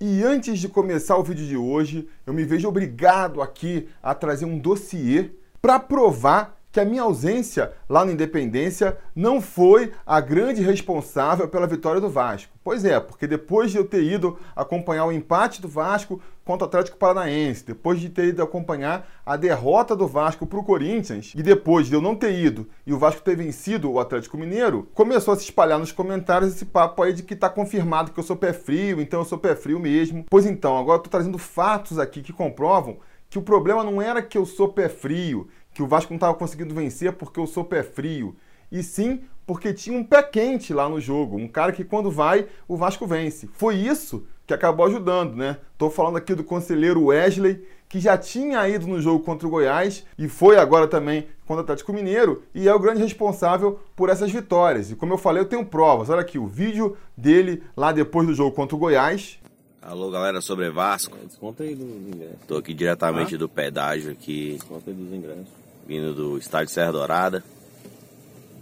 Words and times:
E 0.00 0.22
antes 0.22 0.60
de 0.60 0.68
começar 0.68 1.16
o 1.16 1.24
vídeo 1.24 1.44
de 1.44 1.56
hoje, 1.56 2.08
eu 2.24 2.32
me 2.32 2.44
vejo 2.44 2.68
obrigado 2.68 3.42
aqui 3.42 3.88
a 4.00 4.14
trazer 4.14 4.44
um 4.44 4.56
dossiê 4.56 5.32
para 5.60 5.80
provar 5.80 6.56
que 6.70 6.78
a 6.78 6.84
minha 6.84 7.02
ausência 7.02 7.72
lá 7.88 8.04
na 8.04 8.12
Independência 8.12 8.96
não 9.12 9.40
foi 9.40 9.92
a 10.06 10.20
grande 10.20 10.62
responsável 10.62 11.48
pela 11.48 11.66
vitória 11.66 12.00
do 12.00 12.08
Vasco. 12.08 12.52
Pois 12.62 12.84
é, 12.84 13.00
porque 13.00 13.26
depois 13.26 13.72
de 13.72 13.78
eu 13.78 13.84
ter 13.84 14.04
ido 14.04 14.38
acompanhar 14.54 15.04
o 15.04 15.10
empate 15.10 15.60
do 15.60 15.66
Vasco 15.66 16.22
contra 16.48 16.64
o 16.64 16.68
Atlético 16.68 16.96
Paranaense, 16.96 17.62
depois 17.62 18.00
de 18.00 18.08
ter 18.08 18.28
ido 18.28 18.42
acompanhar 18.42 19.06
a 19.26 19.36
derrota 19.36 19.94
do 19.94 20.06
Vasco 20.08 20.46
para 20.46 20.58
o 20.58 20.64
Corinthians, 20.64 21.34
e 21.36 21.42
depois 21.42 21.88
de 21.88 21.92
eu 21.92 22.00
não 22.00 22.16
ter 22.16 22.32
ido 22.38 22.66
e 22.86 22.92
o 22.94 22.98
Vasco 22.98 23.20
ter 23.20 23.36
vencido 23.36 23.92
o 23.92 24.00
Atlético 24.00 24.38
Mineiro, 24.38 24.88
começou 24.94 25.34
a 25.34 25.36
se 25.36 25.42
espalhar 25.42 25.78
nos 25.78 25.92
comentários 25.92 26.54
esse 26.54 26.64
papo 26.64 27.02
aí 27.02 27.12
de 27.12 27.22
que 27.22 27.34
está 27.34 27.50
confirmado 27.50 28.12
que 28.12 28.18
eu 28.18 28.24
sou 28.24 28.34
pé 28.34 28.54
frio, 28.54 28.98
então 28.98 29.20
eu 29.20 29.26
sou 29.26 29.36
pé 29.36 29.54
frio 29.54 29.78
mesmo. 29.78 30.24
Pois 30.30 30.46
então, 30.46 30.78
agora 30.78 30.94
eu 30.94 31.04
estou 31.04 31.10
trazendo 31.10 31.36
fatos 31.36 31.98
aqui 31.98 32.22
que 32.22 32.32
comprovam 32.32 32.96
que 33.28 33.38
o 33.38 33.42
problema 33.42 33.84
não 33.84 34.00
era 34.00 34.22
que 34.22 34.38
eu 34.38 34.46
sou 34.46 34.72
pé 34.72 34.88
frio, 34.88 35.48
que 35.74 35.82
o 35.82 35.86
Vasco 35.86 36.14
não 36.14 36.16
estava 36.16 36.32
conseguindo 36.32 36.74
vencer 36.74 37.12
porque 37.12 37.38
eu 37.38 37.46
sou 37.46 37.62
pé 37.62 37.82
frio, 37.82 38.34
e 38.72 38.82
sim 38.82 39.20
porque 39.46 39.74
tinha 39.74 39.98
um 39.98 40.04
pé 40.04 40.22
quente 40.22 40.72
lá 40.72 40.88
no 40.88 40.98
jogo, 40.98 41.36
um 41.36 41.48
cara 41.48 41.72
que 41.72 41.84
quando 41.84 42.10
vai, 42.10 42.46
o 42.66 42.74
Vasco 42.74 43.06
vence. 43.06 43.50
Foi 43.52 43.76
isso 43.76 44.26
que 44.48 44.54
acabou 44.54 44.86
ajudando, 44.86 45.36
né? 45.36 45.58
Tô 45.76 45.90
falando 45.90 46.16
aqui 46.16 46.34
do 46.34 46.42
conselheiro 46.42 47.04
Wesley, 47.04 47.62
que 47.86 48.00
já 48.00 48.16
tinha 48.16 48.66
ido 48.66 48.86
no 48.86 48.98
jogo 48.98 49.22
contra 49.22 49.46
o 49.46 49.50
Goiás 49.50 50.04
e 50.18 50.26
foi 50.26 50.56
agora 50.56 50.88
também 50.88 51.26
contra 51.46 51.60
o 51.60 51.64
Atlético 51.64 51.92
Mineiro 51.92 52.42
e 52.54 52.66
é 52.66 52.74
o 52.74 52.78
grande 52.78 53.02
responsável 53.02 53.78
por 53.94 54.08
essas 54.08 54.32
vitórias. 54.32 54.90
E 54.90 54.96
como 54.96 55.12
eu 55.12 55.18
falei, 55.18 55.42
eu 55.42 55.46
tenho 55.46 55.66
provas. 55.66 56.08
Olha 56.08 56.22
aqui 56.22 56.38
o 56.38 56.46
vídeo 56.46 56.96
dele 57.14 57.62
lá 57.76 57.92
depois 57.92 58.26
do 58.26 58.32
jogo 58.34 58.52
contra 58.56 58.74
o 58.74 58.78
Goiás. 58.78 59.38
Alô, 59.82 60.10
galera, 60.10 60.40
sobre 60.40 60.70
Vasco. 60.70 61.14
Desconta 61.26 61.62
aí 61.64 61.74
dos 61.74 61.86
ingressos. 61.86 62.38
Tô 62.46 62.56
aqui 62.56 62.72
diretamente 62.72 63.36
do 63.36 63.50
pedágio 63.50 64.10
aqui, 64.12 64.52
Desconta 64.54 64.90
aí 64.90 64.96
dos 64.96 65.12
ingressos. 65.12 65.48
vindo 65.86 66.14
do 66.14 66.38
estádio 66.38 66.72
Serra 66.72 66.92
Dourada, 66.92 67.44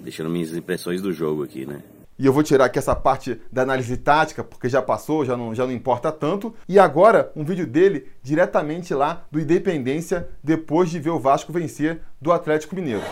deixando 0.01 0.31
minhas 0.31 0.53
impressões 0.53 1.01
do 1.01 1.12
jogo 1.12 1.45
aqui, 1.45 1.64
né? 1.64 1.81
E 2.19 2.25
eu 2.25 2.33
vou 2.33 2.42
tirar 2.42 2.64
aqui 2.64 2.78
essa 2.78 2.95
parte 2.95 3.41
da 3.53 3.62
análise 3.62 3.95
tática, 3.97 4.42
porque 4.42 4.69
já 4.69 4.81
passou, 4.81 5.25
já 5.25 5.36
não, 5.36 5.55
já 5.55 5.67
não 5.67 5.72
importa 5.72 6.11
tanto. 6.11 6.55
E 6.67 6.78
agora, 6.78 7.31
um 7.36 7.45
vídeo 7.45 7.67
dele 7.67 8.11
diretamente 8.23 8.95
lá 8.95 9.23
do 9.31 9.39
Independência, 9.39 10.28
depois 10.42 10.89
de 10.89 10.98
ver 10.98 11.11
o 11.11 11.19
Vasco 11.19 11.53
vencer 11.53 12.00
do 12.20 12.33
Atlético 12.33 12.75
Mineiro. 12.75 13.03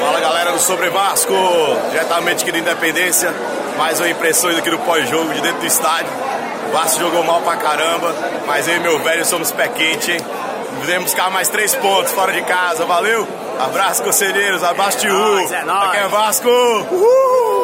Fala 0.00 0.20
galera 0.20 0.50
do 0.52 0.58
Sobre 0.58 0.90
Vasco, 0.90 1.32
diretamente 1.90 2.42
aqui 2.42 2.50
da 2.50 2.58
Independência, 2.58 3.32
mais 3.78 4.00
uma 4.00 4.08
impressões 4.08 4.58
aqui 4.58 4.68
do 4.68 4.78
pós-jogo 4.80 5.32
de 5.32 5.40
dentro 5.40 5.60
do 5.60 5.66
estádio. 5.66 6.10
O 6.68 6.72
Vasco 6.72 7.00
jogou 7.00 7.22
mal 7.22 7.40
pra 7.42 7.56
caramba, 7.56 8.12
mas 8.48 8.66
eu 8.66 8.76
e 8.76 8.80
meu 8.80 8.98
velho 8.98 9.24
somos 9.24 9.52
pé 9.52 9.68
quente, 9.68 10.10
hein? 10.10 10.20
Vamos 10.84 11.04
buscar 11.04 11.30
mais 11.30 11.48
três 11.48 11.72
pontos 11.76 12.10
fora 12.10 12.32
de 12.32 12.42
casa, 12.42 12.84
valeu? 12.84 13.26
Abraço, 13.60 14.02
conselheiros, 14.02 14.64
abraço 14.64 14.98
de 14.98 15.08
nóis, 15.08 15.52
é 15.52 15.64
nóis. 15.64 15.88
Aqui 15.88 15.96
é 15.98 16.08
Vasco! 16.08 16.48
Uhul! 16.48 17.63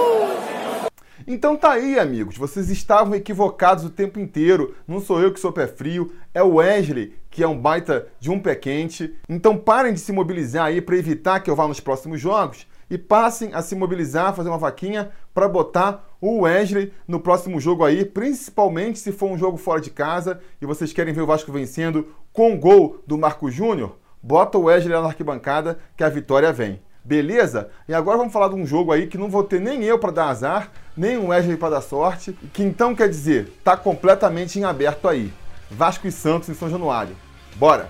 Então 1.27 1.57
tá 1.57 1.73
aí, 1.73 1.99
amigos. 1.99 2.37
Vocês 2.37 2.71
estavam 2.71 3.15
equivocados 3.15 3.85
o 3.85 3.91
tempo 3.91 4.19
inteiro. 4.19 4.75
Não 4.87 5.01
sou 5.01 5.21
eu 5.21 5.33
que 5.33 5.41
sou 5.41 5.53
pé 5.53 5.67
frio, 5.67 6.13
é 6.35 6.43
o 6.43 6.55
Wesley 6.55 7.21
que 7.31 7.45
é 7.45 7.49
um 7.49 7.57
baita 7.57 8.09
de 8.19 8.31
um 8.31 8.41
pé 8.41 8.57
quente. 8.57 9.15
Então 9.29 9.57
parem 9.57 9.95
de 9.95 10.01
se 10.01 10.13
mobilizar 10.13 10.67
aí 10.67 10.81
para 10.81 10.97
evitar 10.97 11.41
que 11.41 11.49
eu 11.49 11.55
vá 11.55 11.67
nos 11.67 11.81
próximos 11.81 12.21
jogos 12.21 12.67
e 12.91 12.99
passem 12.99 13.55
a 13.55 13.63
se 13.63 13.77
mobilizar, 13.77 14.35
fazer 14.35 14.49
uma 14.49 14.59
vaquinha 14.59 15.11
para 15.33 15.49
botar 15.49 16.05
o 16.21 16.41
Wesley 16.41 16.93
no 17.07 17.21
próximo 17.21 17.61
jogo 17.61 17.85
aí, 17.85 18.05
principalmente 18.05 18.99
se 18.99 19.13
for 19.13 19.31
um 19.31 19.39
jogo 19.39 19.57
fora 19.57 19.81
de 19.81 19.91
casa 19.91 20.41
e 20.61 20.67
vocês 20.67 20.93
querem 20.93 21.15
ver 21.15 21.23
o 21.23 21.27
Vasco 21.27 21.53
vencendo 21.53 22.09
com 22.33 22.59
gol 22.59 23.01
do 23.07 23.17
Marco 23.17 23.49
Júnior. 23.49 23.97
Bota 24.21 24.59
o 24.59 24.65
Wesley 24.65 24.93
lá 24.93 25.03
na 25.03 25.09
arquibancada 25.09 25.79
que 25.97 26.03
a 26.03 26.09
vitória 26.09 26.53
vem. 26.53 26.83
Beleza? 27.03 27.71
E 27.89 27.95
agora 27.95 28.19
vamos 28.19 28.33
falar 28.33 28.49
de 28.49 28.55
um 28.55 28.67
jogo 28.67 28.93
aí 28.93 29.07
que 29.07 29.17
não 29.17 29.31
vou 29.31 29.43
ter 29.43 29.61
nem 29.61 29.83
eu 29.85 29.99
para 29.99 30.13
dar 30.13 30.29
azar, 30.29 30.71
nem 30.97 31.17
o 31.17 31.29
Wesley 31.29 31.57
para 31.57 31.77
dar 31.77 31.81
sorte, 31.81 32.37
que 32.53 32.63
então 32.63 32.95
quer 32.95 33.09
dizer, 33.09 33.59
tá 33.65 33.77
completamente 33.77 34.59
em 34.59 34.65
aberto 34.65 35.09
aí. 35.09 35.33
Vasco 35.71 36.07
e 36.07 36.13
Santos 36.13 36.49
em 36.49 36.55
São 36.55 36.69
Januário. 36.69 37.17
Bora! 37.57 37.89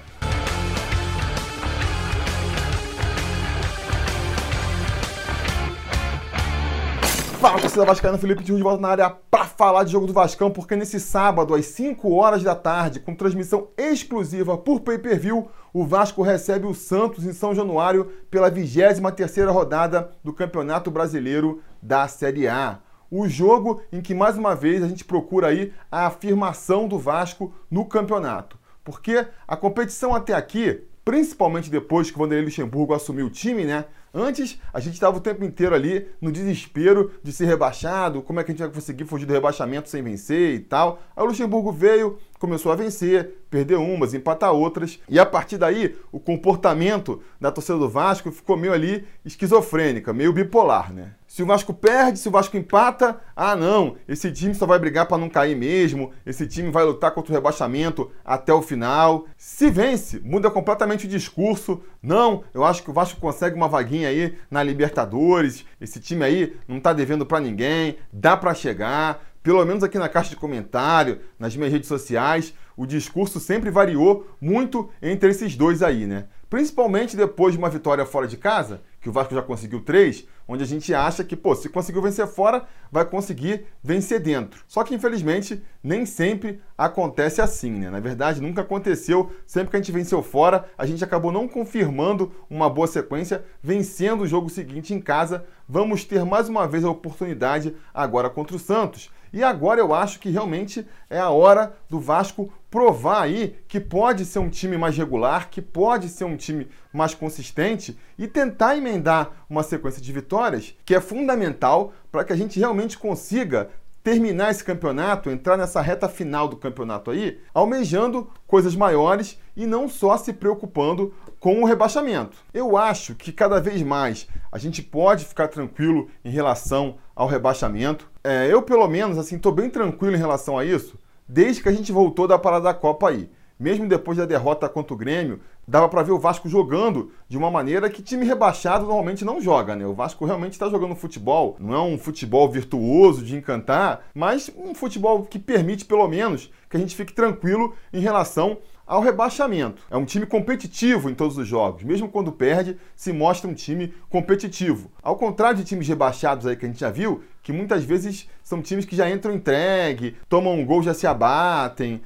Fala, 7.41 7.59
torcida 7.59 7.87
vascaína, 7.87 8.19
Felipe 8.19 8.45
de 8.45 8.53
volta 8.53 8.83
na 8.83 8.89
área 8.89 9.17
para 9.31 9.47
falar 9.47 9.85
de 9.85 9.93
jogo 9.93 10.07
do 10.07 10.13
Vascão, 10.13 10.51
porque 10.51 10.77
nesse 10.77 11.01
sábado, 11.01 11.55
às 11.55 11.65
5 11.67 12.13
horas 12.13 12.43
da 12.43 12.55
tarde, 12.55 13.01
com 13.01 13.15
transmissão 13.15 13.69
exclusiva 13.79 14.59
por 14.59 14.81
pay-per-view, 14.81 15.49
o 15.73 15.85
Vasco 15.85 16.23
recebe 16.23 16.67
o 16.67 16.75
Santos 16.75 17.25
em 17.25 17.33
São 17.33 17.55
Januário 17.55 18.07
pela 18.31 18.51
23ª 18.51 19.51
rodada 19.53 20.11
do 20.23 20.33
Campeonato 20.33 20.91
Brasileiro 20.91 21.63
da 21.81 22.09
Série 22.09 22.49
A. 22.49 22.81
O 23.11 23.29
jogo 23.29 23.83
em 23.93 24.01
que, 24.01 24.15
mais 24.15 24.37
uma 24.37 24.55
vez, 24.55 24.83
a 24.83 24.89
gente 24.89 25.05
procura 25.05 25.49
aí 25.49 25.73
a 25.91 26.07
afirmação 26.07 26.87
do 26.87 26.99
Vasco 26.99 27.53
no 27.71 27.85
campeonato. 27.85 28.59
Porque 28.85 29.27
a 29.47 29.57
competição 29.57 30.15
até 30.15 30.35
aqui, 30.35 30.85
principalmente 31.05 31.71
depois 31.71 32.11
que 32.11 32.17
o 32.17 32.21
Vanderlei 32.21 32.45
Luxemburgo 32.45 32.95
assumiu 32.95 33.27
o 33.27 33.31
time, 33.31 33.65
né? 33.65 33.85
Antes, 34.13 34.59
a 34.73 34.81
gente 34.81 34.95
estava 34.95 35.17
o 35.17 35.21
tempo 35.21 35.45
inteiro 35.45 35.75
ali 35.75 36.09
no 36.21 36.33
desespero 36.33 37.13
de 37.23 37.33
ser 37.33 37.47
rebaixado, 37.47 38.23
como 38.23 38.41
é 38.41 38.45
que 38.45 38.51
a 38.51 38.55
gente 38.55 38.63
vai 38.63 38.73
conseguir 38.73 39.05
fugir 39.05 39.25
do 39.25 39.33
rebaixamento 39.33 39.89
sem 39.89 40.03
vencer 40.03 40.55
e 40.55 40.61
tal. 40.61 41.01
Aí 41.17 41.23
o 41.23 41.27
Luxemburgo 41.27 41.71
veio, 41.71 42.19
começou 42.39 42.73
a 42.73 42.77
vencer, 42.77 43.45
perder 43.49 43.77
umas, 43.77 44.13
empatar 44.13 44.53
outras, 44.53 44.99
e 45.09 45.19
a 45.19 45.25
partir 45.25 45.59
daí 45.59 45.97
o 46.11 46.19
comportamento 46.19 47.23
da 47.41 47.53
torcida 47.53 47.79
do 47.79 47.89
Vasco 47.89 48.33
ficou 48.33 48.57
meio 48.57 48.73
ali 48.73 49.07
esquizofrênica, 49.25 50.13
meio 50.13 50.33
bipolar, 50.33 50.93
né? 50.93 51.13
Se 51.31 51.45
o 51.45 51.47
Vasco 51.47 51.73
perde, 51.73 52.19
se 52.19 52.27
o 52.27 52.33
Vasco 52.33 52.57
empata, 52.57 53.21
ah 53.37 53.55
não, 53.55 53.95
esse 54.09 54.33
time 54.33 54.53
só 54.53 54.67
vai 54.67 54.81
brigar 54.81 55.07
para 55.07 55.17
não 55.17 55.29
cair 55.29 55.55
mesmo, 55.55 56.11
esse 56.27 56.45
time 56.45 56.73
vai 56.73 56.83
lutar 56.85 57.13
contra 57.13 57.31
o 57.31 57.35
rebaixamento 57.37 58.11
até 58.25 58.53
o 58.53 58.61
final. 58.61 59.27
Se 59.37 59.71
vence, 59.71 60.19
muda 60.25 60.51
completamente 60.51 61.07
o 61.07 61.09
discurso. 61.09 61.85
Não, 62.03 62.43
eu 62.53 62.65
acho 62.65 62.83
que 62.83 62.91
o 62.91 62.93
Vasco 62.93 63.21
consegue 63.21 63.55
uma 63.55 63.69
vaguinha 63.69 64.09
aí 64.09 64.37
na 64.51 64.61
Libertadores. 64.61 65.65
Esse 65.81 66.01
time 66.01 66.25
aí 66.25 66.57
não 66.67 66.81
tá 66.81 66.93
devendo 66.93 67.25
para 67.25 67.39
ninguém, 67.39 67.99
dá 68.13 68.37
para 68.37 68.53
chegar. 68.53 69.23
Pelo 69.41 69.65
menos 69.65 69.85
aqui 69.85 70.01
na 70.01 70.09
caixa 70.09 70.31
de 70.31 70.37
comentário, 70.37 71.21
nas 71.39 71.55
minhas 71.55 71.73
redes 71.73 71.87
sociais, 71.87 72.53
o 72.77 72.85
discurso 72.85 73.39
sempre 73.39 73.71
variou 73.71 74.27
muito 74.41 74.91
entre 75.01 75.31
esses 75.31 75.55
dois 75.55 75.81
aí, 75.81 76.09
né? 76.09 76.25
Principalmente 76.51 77.17
depois 77.17 77.53
de 77.53 77.59
uma 77.59 77.71
vitória 77.71 78.05
fora 78.05 78.27
de 78.27 78.37
casa, 78.37 78.83
que 79.01 79.09
o 79.09 79.13
Vasco 79.13 79.35
já 79.35 79.41
conseguiu 79.41 79.81
três, 79.81 80.27
onde 80.51 80.65
a 80.65 80.67
gente 80.67 80.93
acha 80.93 81.23
que, 81.23 81.37
pô, 81.37 81.55
se 81.55 81.69
conseguiu 81.69 82.03
vencer 82.03 82.27
fora, 82.27 82.65
vai 82.91 83.05
conseguir 83.05 83.67
vencer 83.81 84.19
dentro. 84.19 84.65
Só 84.67 84.83
que, 84.83 84.93
infelizmente, 84.93 85.63
nem 85.81 86.05
sempre 86.05 86.61
acontece 86.77 87.41
assim, 87.41 87.71
né? 87.71 87.89
Na 87.89 88.01
verdade, 88.01 88.43
nunca 88.43 88.63
aconteceu. 88.63 89.31
Sempre 89.47 89.71
que 89.71 89.77
a 89.77 89.79
gente 89.79 89.93
venceu 89.93 90.25
fora, 90.25 90.69
a 90.77 90.85
gente 90.85 91.05
acabou 91.05 91.31
não 91.31 91.47
confirmando 91.47 92.33
uma 92.51 92.69
boa 92.69 92.89
sequência, 92.89 93.45
vencendo 93.63 94.23
o 94.23 94.27
jogo 94.27 94.51
seguinte 94.51 94.93
em 94.93 95.01
casa. 95.01 95.45
Vamos 95.69 96.05
ter 96.05 96.25
mais 96.25 96.49
uma 96.49 96.67
vez 96.67 96.85
a 96.85 96.91
oportunidade 96.91 97.77
agora 97.95 98.29
contra 98.29 98.57
o 98.57 98.59
Santos. 98.59 99.09
E 99.33 99.43
agora 99.43 99.81
eu 99.81 99.95
acho 99.95 100.19
que 100.19 100.31
realmente 100.31 100.87
é 101.09 101.19
a 101.19 101.31
hora 101.31 101.73
do 101.89 102.01
Vasco 102.01 102.53
provar 102.71 103.23
aí 103.23 103.57
que 103.67 103.81
pode 103.81 104.25
ser 104.25 104.39
um 104.39 104.49
time 104.49 104.77
mais 104.77 104.97
regular, 104.97 105.51
que 105.51 105.61
pode 105.61 106.09
ser 106.09 106.25
um 106.25 106.37
time 106.37 106.69
mais 106.93 107.15
consistente 107.15 107.99
e 108.19 108.27
tentar 108.29 108.77
emendar 108.77 109.45
uma 109.49 109.63
sequência 109.63 110.01
de 110.01 110.13
vitórias 110.13 110.75
que 110.85 110.95
é 110.95 111.01
fundamental 111.01 111.93
para 112.11 112.25
que 112.25 112.33
a 112.33 112.37
gente 112.37 112.59
realmente 112.59 112.99
consiga 112.99 113.71
terminar 114.03 114.51
esse 114.51 114.65
campeonato, 114.65 115.31
entrar 115.31 115.57
nessa 115.57 115.81
reta 115.81 116.09
final 116.09 116.49
do 116.49 116.57
campeonato 116.57 117.11
aí, 117.11 117.39
almejando 117.53 118.31
coisas 118.47 118.75
maiores 118.75 119.39
e 119.55 119.67
não 119.67 119.89
só 119.89 120.17
se 120.17 120.33
preocupando 120.33 121.15
com 121.39 121.63
o 121.63 121.67
rebaixamento. 121.67 122.37
Eu 122.53 122.77
acho 122.77 123.15
que 123.15 123.33
cada 123.33 123.61
vez 123.61 123.83
mais 123.83 124.27
a 124.51 124.59
gente 124.59 124.83
pode 124.83 125.25
ficar 125.25 125.49
tranquilo 125.49 126.09
em 126.25 126.31
relação 126.31 126.97
ao 127.15 127.29
rebaixamento. 127.29 128.10
É, 128.23 128.53
eu, 128.53 128.61
pelo 128.63 128.87
menos, 128.87 129.17
assim, 129.17 129.37
estou 129.37 129.51
bem 129.53 129.71
tranquilo 129.71 130.15
em 130.15 130.19
relação 130.19 130.59
a 130.59 130.65
isso, 130.65 130.99
desde 131.27 131.63
que 131.63 131.69
a 131.69 131.73
gente 131.73 131.91
voltou 131.91 132.29
da 132.29 132.39
parada 132.39 132.65
da 132.65 132.75
Copa 132.75 133.09
aí. 133.09 133.31
mesmo 133.61 133.87
depois 133.87 134.17
da 134.17 134.25
derrota 134.25 134.67
contra 134.71 134.95
o 134.95 134.97
Grêmio, 134.97 135.39
dava 135.69 135.87
para 135.87 136.03
ver 136.03 136.13
o 136.13 136.19
Vasco 136.19 136.49
jogando 136.49 137.13
de 137.29 137.37
uma 137.37 137.51
maneira 137.51 137.91
que 137.91 138.03
time 138.03 138.25
rebaixado 138.25 138.87
normalmente 138.87 139.23
não 139.23 139.39
joga, 139.39 139.77
né? 139.77 139.85
O 139.87 139.93
Vasco 139.93 140.25
realmente 140.25 140.53
está 140.55 140.67
jogando 140.71 140.95
futebol, 140.97 141.57
não 141.61 141.75
é 141.75 141.81
um 141.83 141.99
futebol 141.99 142.49
virtuoso 142.49 143.23
de 143.23 143.37
encantar, 143.37 144.07
mas 144.15 144.51
um 144.57 144.75
futebol 144.75 145.25
que 145.25 145.39
permite 145.39 145.85
pelo 145.85 146.09
menos 146.09 146.51
que 146.71 146.77
a 146.79 146.81
gente 146.81 146.97
fique 146.97 147.13
tranquilo 147.13 147.75
em 147.93 148.01
relação 148.01 148.57
ao 148.91 149.01
rebaixamento. 149.01 149.85
É 149.89 149.97
um 149.97 150.05
time 150.05 150.27
competitivo 150.27 151.09
em 151.09 151.15
todos 151.15 151.39
os 151.39 151.47
jogos, 151.47 151.85
mesmo 151.85 152.09
quando 152.09 152.33
perde, 152.33 152.77
se 152.97 153.13
mostra 153.13 153.49
um 153.49 153.55
time 153.55 153.95
competitivo. 154.09 154.91
Ao 155.01 155.15
contrário 155.15 155.59
de 155.59 155.65
times 155.65 155.87
rebaixados 155.87 156.45
aí 156.45 156.57
que 156.57 156.67
a 156.67 156.69
gente 156.69 156.81
já 156.81 156.91
viu, 156.91 157.23
que 157.41 157.53
muitas 157.53 157.85
vezes 157.85 158.29
são 158.43 158.61
times 158.61 158.85
que 158.85 158.97
já 158.97 159.09
entram 159.09 159.33
entregue, 159.33 160.17
tomam 160.29 160.59
um 160.59 160.67
gol 160.67 160.83
já 160.83 160.93
se 160.93 161.07
abatem. 161.07 162.01